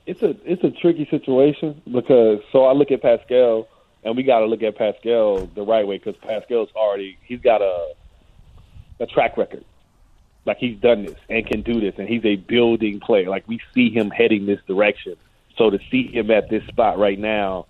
[0.05, 3.69] It's a it's a tricky situation because so I look at Pascal
[4.03, 7.61] and we got to look at Pascal the right way because Pascal's already he's got
[7.61, 7.93] a
[8.99, 9.63] a track record.
[10.45, 13.29] Like he's done this and can do this, and he's a building player.
[13.29, 15.15] Like we see him heading this direction.
[15.57, 17.67] So to see him at this spot right now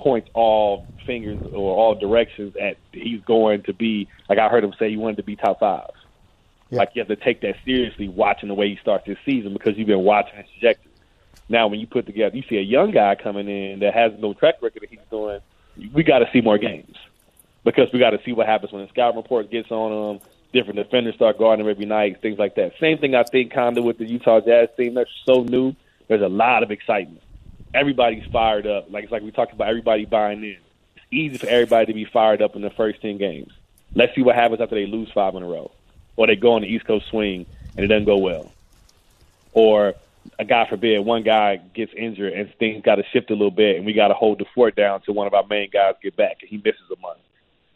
[0.00, 4.08] points all fingers or all directions at he's going to be.
[4.28, 5.90] Like I heard him say, he wanted to be top five.
[6.70, 6.78] Yeah.
[6.78, 9.76] Like you have to take that seriously, watching the way he starts this season because
[9.76, 10.92] you've been watching his trajectory.
[11.48, 14.34] Now, when you put together, you see a young guy coming in that has no
[14.34, 15.40] track record that he's doing.
[15.92, 16.96] We got to see more games
[17.64, 20.76] because we got to see what happens when the scout report gets on them different
[20.76, 22.72] defenders start guarding him every night, things like that.
[22.80, 24.94] Same thing I think kind of with the Utah Jazz team.
[24.94, 25.74] They're so new.
[26.08, 27.22] There's a lot of excitement.
[27.72, 28.90] Everybody's fired up.
[28.90, 30.56] Like it's like we talked about everybody buying in.
[30.96, 33.52] It's easy for everybody to be fired up in the first ten games.
[33.94, 35.70] Let's see what happens after they lose five in a row.
[36.16, 37.46] Or they go on the East Coast swing
[37.76, 38.52] and it doesn't go well.
[39.52, 39.94] Or
[40.38, 43.76] a God forbid, one guy gets injured and things got to shift a little bit,
[43.76, 46.16] and we got to hold the fort down until one of our main guys get
[46.16, 47.20] back, and he misses a month,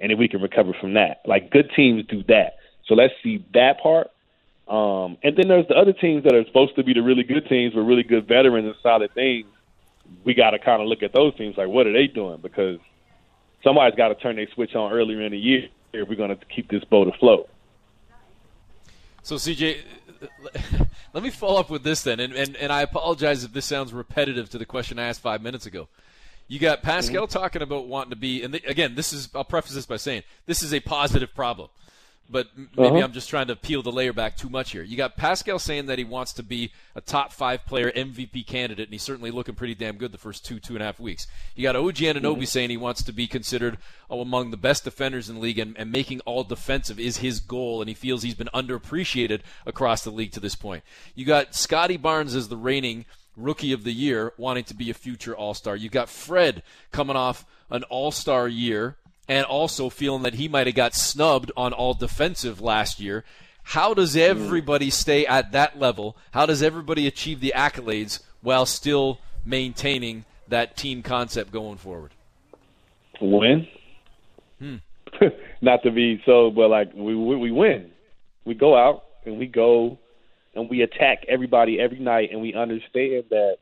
[0.00, 1.22] and then we can recover from that.
[1.26, 2.58] Like good teams do that.
[2.86, 4.10] So let's see that part.
[4.68, 7.48] Um, and then there's the other teams that are supposed to be the really good
[7.48, 9.46] teams with really good veterans and solid things.
[10.24, 12.40] We got to kind of look at those teams like, what are they doing?
[12.40, 12.78] Because
[13.62, 16.44] somebody's got to turn their switch on earlier in the year if we're going to
[16.46, 17.48] keep this boat afloat.
[19.22, 19.80] So, CJ,
[21.14, 23.92] let me follow up with this then, and, and, and I apologize if this sounds
[23.92, 25.88] repetitive to the question I asked five minutes ago.
[26.46, 27.32] You got Pascal mm-hmm.
[27.32, 30.24] talking about wanting to be, and the, again, this is I'll preface this by saying
[30.46, 31.70] this is a positive problem
[32.28, 33.04] but maybe uh-huh.
[33.04, 34.82] I'm just trying to peel the layer back too much here.
[34.82, 38.86] You got Pascal saying that he wants to be a top five player MVP candidate,
[38.88, 41.26] and he's certainly looking pretty damn good the first two, two and a half weeks.
[41.54, 42.44] You got OG Anunoby mm-hmm.
[42.44, 45.76] saying he wants to be considered oh, among the best defenders in the league, and,
[45.76, 50.10] and making all defensive is his goal, and he feels he's been underappreciated across the
[50.10, 50.82] league to this point.
[51.14, 53.04] You got Scottie Barnes as the reigning
[53.36, 55.76] rookie of the year, wanting to be a future All Star.
[55.76, 58.96] You got Fred coming off an All Star year
[59.28, 63.24] and also feeling that he might have got snubbed on all defensive last year.
[63.62, 66.16] How does everybody stay at that level?
[66.32, 72.12] How does everybody achieve the accolades while still maintaining that team concept going forward?
[73.20, 73.66] Win.
[74.58, 74.76] Hmm.
[75.62, 77.90] Not to be so, but like we we win.
[78.44, 79.98] We go out and we go
[80.54, 83.56] and we attack everybody every night, and we understand that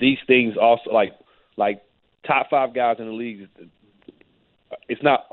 [0.00, 1.12] these things also like
[1.56, 1.82] like
[2.26, 3.48] top five guys in the league
[4.88, 5.26] it's not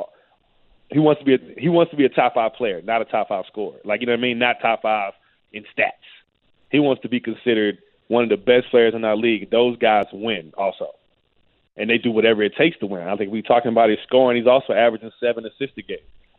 [0.90, 3.06] he wants to be a, he wants to be a top five player, not a
[3.06, 3.78] top five scorer.
[3.86, 4.40] Like you know what I mean?
[4.40, 5.14] Not top five
[5.54, 5.92] in stats.
[6.72, 9.50] He wants to be considered one of the best players in our league.
[9.52, 10.90] Those guys win also,
[11.78, 13.08] and they do whatever it takes to win.
[13.08, 14.38] I think we're talking about his scoring.
[14.38, 15.98] He's also averaging seven assists a game.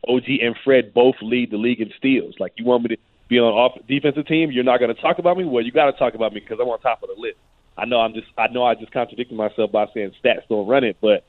[0.09, 2.35] OG and Fred both lead the league in steals.
[2.41, 2.97] Like you want me to
[3.29, 5.45] be on off defensive team, you're not going to talk about me.
[5.45, 7.37] Well, you got to talk about me because I'm on top of the list.
[7.79, 10.85] I know I'm just I know I just contradicted myself by saying stats don't run
[10.85, 11.25] it, but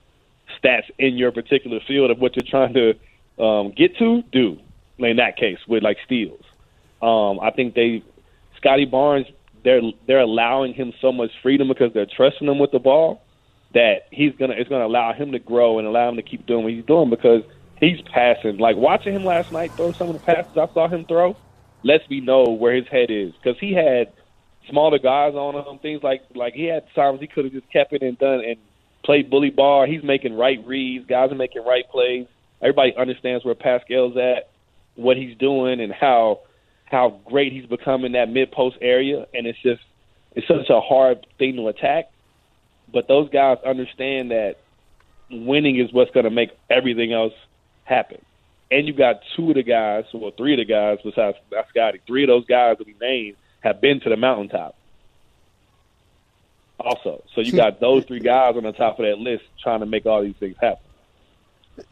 [0.64, 4.58] stats in your particular field of what you're trying to um, get to do.
[5.00, 6.44] In that case, with like steals,
[7.02, 8.04] um, I think they
[8.58, 9.26] Scottie Barnes
[9.64, 13.26] they're they're allowing him so much freedom because they're trusting him with the ball
[13.74, 16.64] that he's gonna it's gonna allow him to grow and allow him to keep doing
[16.64, 17.42] what he's doing because
[17.80, 18.58] he's passing.
[18.58, 21.36] Like watching him last night throw some of the passes I saw him throw
[21.84, 24.14] lets me know where his head is because he had
[24.70, 25.80] smaller guys on him.
[25.80, 28.58] Things like like he had times he could have just kept it and done and
[29.04, 29.86] played bully ball.
[29.86, 31.06] He's making right reads.
[31.08, 32.28] Guys are making right plays.
[32.62, 34.50] Everybody understands where Pascal's at,
[34.96, 36.42] what he's doing, and how
[36.86, 39.26] how great he's become in that mid post area.
[39.34, 39.82] And it's just
[40.34, 42.12] it's such a hard thing to attack.
[42.92, 44.56] But those guys understand that
[45.30, 47.34] winning is what's going to make everything else
[47.84, 48.22] happen.
[48.70, 51.38] And you got two of the guys, well, three of the guys besides
[51.70, 54.76] Scottie, three of those guys that we named have been to the mountaintop.
[56.82, 59.86] Also, so you got those three guys on the top of that list trying to
[59.86, 60.84] make all these things happen.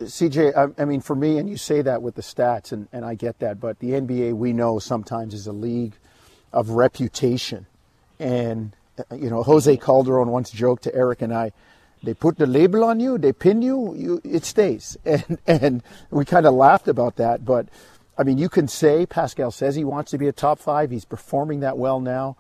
[0.02, 3.06] CJ, I, I, mean, for me, and you say that with the stats, and, and
[3.06, 5.94] I get that, but the NBA, we know sometimes is a league
[6.52, 7.66] of reputation.
[8.20, 8.76] And,
[9.16, 11.52] you know, Jose Calderon once joked to Eric and I,
[12.04, 14.98] they put the label on you, they pin you, you it stays.
[15.06, 17.46] And, and we kind of laughed about that.
[17.46, 17.68] But,
[18.18, 20.92] I mean, you can say Pascal says he wants to be a top five.
[20.92, 22.38] He's performing that well now.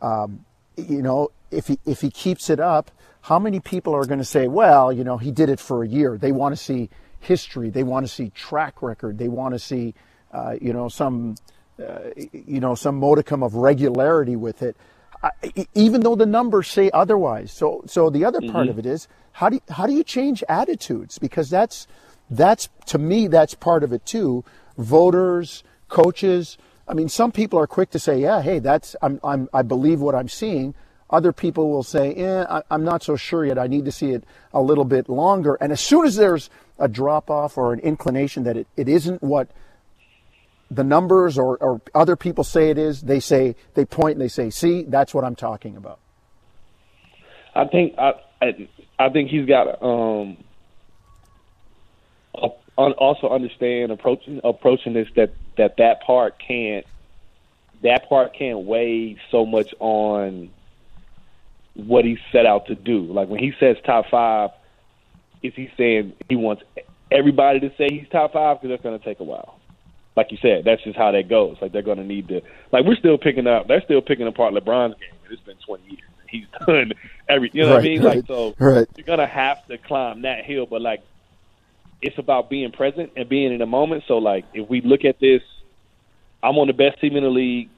[0.00, 0.44] Um,
[0.76, 2.90] you know, if he if he keeps it up,
[3.22, 5.88] how many people are going to say, well, you know, he did it for a
[5.88, 6.16] year?
[6.16, 7.70] They want to see history.
[7.70, 9.18] They want to see track record.
[9.18, 9.94] They want to see,
[10.32, 11.36] uh, you know, some,
[11.84, 14.76] uh, you know, some modicum of regularity with it.
[15.22, 15.30] I,
[15.74, 17.50] even though the numbers say otherwise.
[17.50, 18.52] So, so the other mm-hmm.
[18.52, 21.18] part of it is how do you, how do you change attitudes?
[21.18, 21.86] Because that's
[22.30, 24.44] that's to me that's part of it too.
[24.78, 26.58] Voters, coaches.
[26.88, 30.00] I mean, some people are quick to say, "Yeah, hey, that's I'm, I'm I believe
[30.00, 30.74] what I'm seeing."
[31.08, 33.60] Other people will say, eh, I'm not so sure yet.
[33.60, 35.56] I need to see it a little bit longer.
[35.60, 39.22] And as soon as there's a drop off or an inclination that it, it isn't
[39.22, 39.48] what
[40.68, 44.28] the numbers or, or other people say it is, they say, they point and they
[44.28, 46.00] say, see, that's what I'm talking about.
[47.54, 48.68] I think, I, I,
[48.98, 50.38] I think he's got, um,
[52.76, 56.86] also understand approaching approaching this that that that part can't
[57.82, 60.50] that part can't weigh so much on
[61.74, 63.02] what he set out to do.
[63.02, 64.50] Like when he says top five,
[65.42, 66.62] is he saying he wants
[67.10, 69.58] everybody to say he's top five because that's going to take a while.
[70.16, 71.58] Like you said, that's just how that goes.
[71.60, 72.40] Like they're going to need to.
[72.72, 73.68] Like we're still picking up.
[73.68, 75.10] They're still picking apart LeBron's game.
[75.24, 76.00] And it's been 20 years.
[76.28, 76.92] He's done
[77.28, 77.50] every.
[77.52, 78.02] You know right, what I mean?
[78.02, 78.88] Right, like so, right.
[78.96, 80.66] you're gonna have to climb that hill.
[80.66, 81.02] But like,
[82.06, 84.04] it's about being present and being in the moment.
[84.06, 85.42] So like, if we look at this,
[86.42, 87.68] I'm on the best team in the league,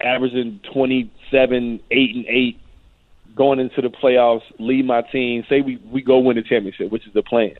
[0.00, 2.58] averaging 27, eight and eight
[3.36, 5.44] going into the playoffs, lead my team.
[5.48, 7.54] Say we we go win the championship, which is the plan.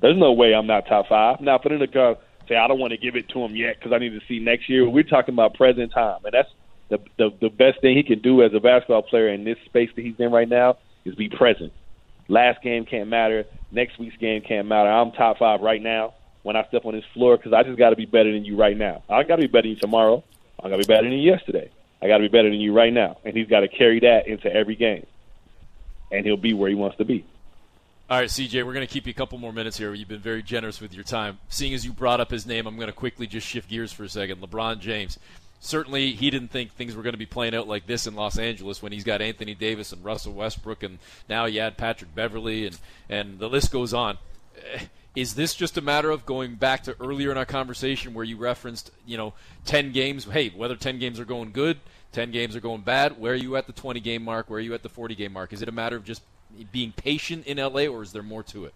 [0.00, 1.40] There's no way I'm not top five.
[1.40, 2.16] Now, put in the car,
[2.48, 4.38] say I don't want to give it to him yet because I need to see
[4.38, 4.88] next year.
[4.88, 6.48] We're talking about present time, and that's
[6.90, 9.90] the, the the best thing he can do as a basketball player in this space
[9.96, 11.72] that he's in right now is be present.
[12.28, 13.44] Last game can't matter.
[13.70, 14.90] Next week's game can't matter.
[14.90, 17.90] I'm top five right now when I step on this floor because I just got
[17.90, 19.02] to be better than you right now.
[19.08, 20.22] I got to be better than you tomorrow.
[20.62, 21.70] I got to be better than you yesterday.
[22.00, 23.18] I got to be better than you right now.
[23.24, 25.06] And he's got to carry that into every game.
[26.10, 27.24] And he'll be where he wants to be.
[28.10, 29.94] All right, CJ, we're going to keep you a couple more minutes here.
[29.94, 31.38] You've been very generous with your time.
[31.48, 34.04] Seeing as you brought up his name, I'm going to quickly just shift gears for
[34.04, 34.42] a second.
[34.42, 35.18] LeBron James.
[35.64, 38.38] Certainly, he didn't think things were going to be playing out like this in Los
[38.38, 42.66] Angeles when he's got Anthony Davis and Russell Westbrook, and now you add Patrick Beverley,
[42.66, 44.18] and, and the list goes on.
[44.74, 44.84] Eh,
[45.16, 48.36] is this just a matter of going back to earlier in our conversation where you
[48.36, 49.32] referenced, you know,
[49.64, 50.24] 10 games?
[50.24, 51.78] Hey, whether 10 games are going good,
[52.12, 54.50] 10 games are going bad, where are you at the 20 game mark?
[54.50, 55.54] Where are you at the 40 game mark?
[55.54, 56.20] Is it a matter of just
[56.72, 58.74] being patient in LA or is there more to it?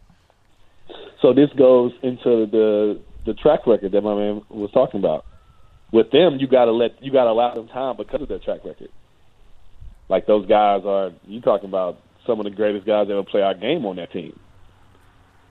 [1.21, 5.27] So this goes into the the track record that my man was talking about.
[5.93, 8.39] With them, you got to let you got to allow them time because of their
[8.39, 8.91] track record.
[10.09, 13.43] Like those guys are you talking about some of the greatest guys that ever play
[13.43, 14.39] our game on that team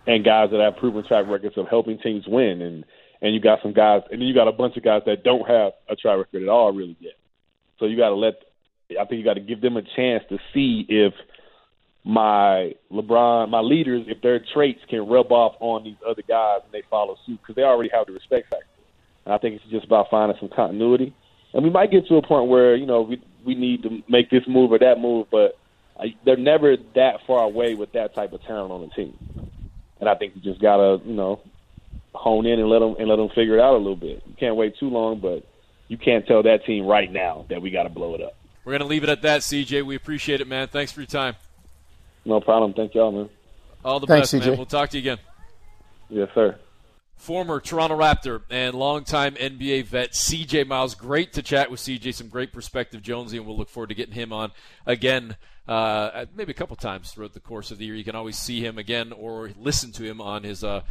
[0.07, 2.85] and guys that have proven track records of helping teams win, and
[3.21, 5.47] and you got some guys, and then you got a bunch of guys that don't
[5.47, 7.13] have a track record at all really yet.
[7.79, 8.35] So you got to let,
[8.91, 11.13] I think you got to give them a chance to see if
[12.03, 16.71] my LeBron, my leaders, if their traits can rub off on these other guys and
[16.71, 18.65] they follow suit because they already have the respect factor.
[19.27, 21.13] And I think it's just about finding some continuity.
[21.53, 24.29] And we might get to a point where you know we we need to make
[24.29, 25.57] this move or that move, but
[25.99, 29.17] I, they're never that far away with that type of talent on the team
[29.99, 31.41] and I think you just gotta you know
[32.13, 34.23] hone in and let them and let them figure it out a little bit.
[34.25, 35.45] You can't wait too long, but
[35.87, 38.35] you can't tell that team right now that we got to blow it up.
[38.65, 39.83] We're gonna leave it at that, CJ.
[39.83, 40.67] We appreciate it, man.
[40.67, 41.35] Thanks for your time.
[42.25, 42.73] No problem.
[42.73, 43.29] Thank y'all, man.
[43.85, 44.49] All the Thanks, best, CJ.
[44.49, 44.57] man.
[44.57, 45.23] We'll talk to you again.
[46.09, 46.57] Yes, sir.
[47.17, 50.95] Former Toronto Raptor and longtime NBA vet CJ Miles.
[50.95, 52.13] Great to chat with CJ.
[52.13, 54.51] Some great perspective, Jonesy, and we'll look forward to getting him on
[54.85, 55.35] again,
[55.67, 57.95] uh, maybe a couple times throughout the course of the year.
[57.95, 60.81] You can always see him again or listen to him on his uh,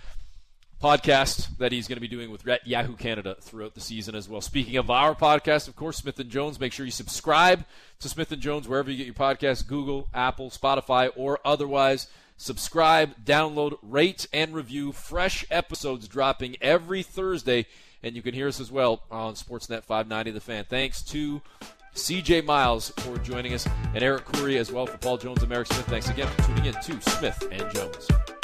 [0.82, 4.40] podcast that he's going to be doing with Yahoo Canada throughout the season as well.
[4.40, 6.60] Speaking of our podcast, of course, Smith and Jones.
[6.60, 7.64] Make sure you subscribe
[8.00, 12.08] to Smith and Jones wherever you get your podcast: Google, Apple, Spotify, or otherwise.
[12.37, 14.93] Subscribe, download, rate, and review.
[14.93, 17.66] Fresh episodes dropping every Thursday,
[18.03, 20.64] and you can hear us as well on Sportsnet 590 The Fan.
[20.64, 21.41] Thanks to
[21.95, 25.68] CJ Miles for joining us, and Eric Khoury as well for Paul Jones and Merrick
[25.68, 25.87] Smith.
[25.87, 28.36] Thanks again for tuning in to Smith and Jones.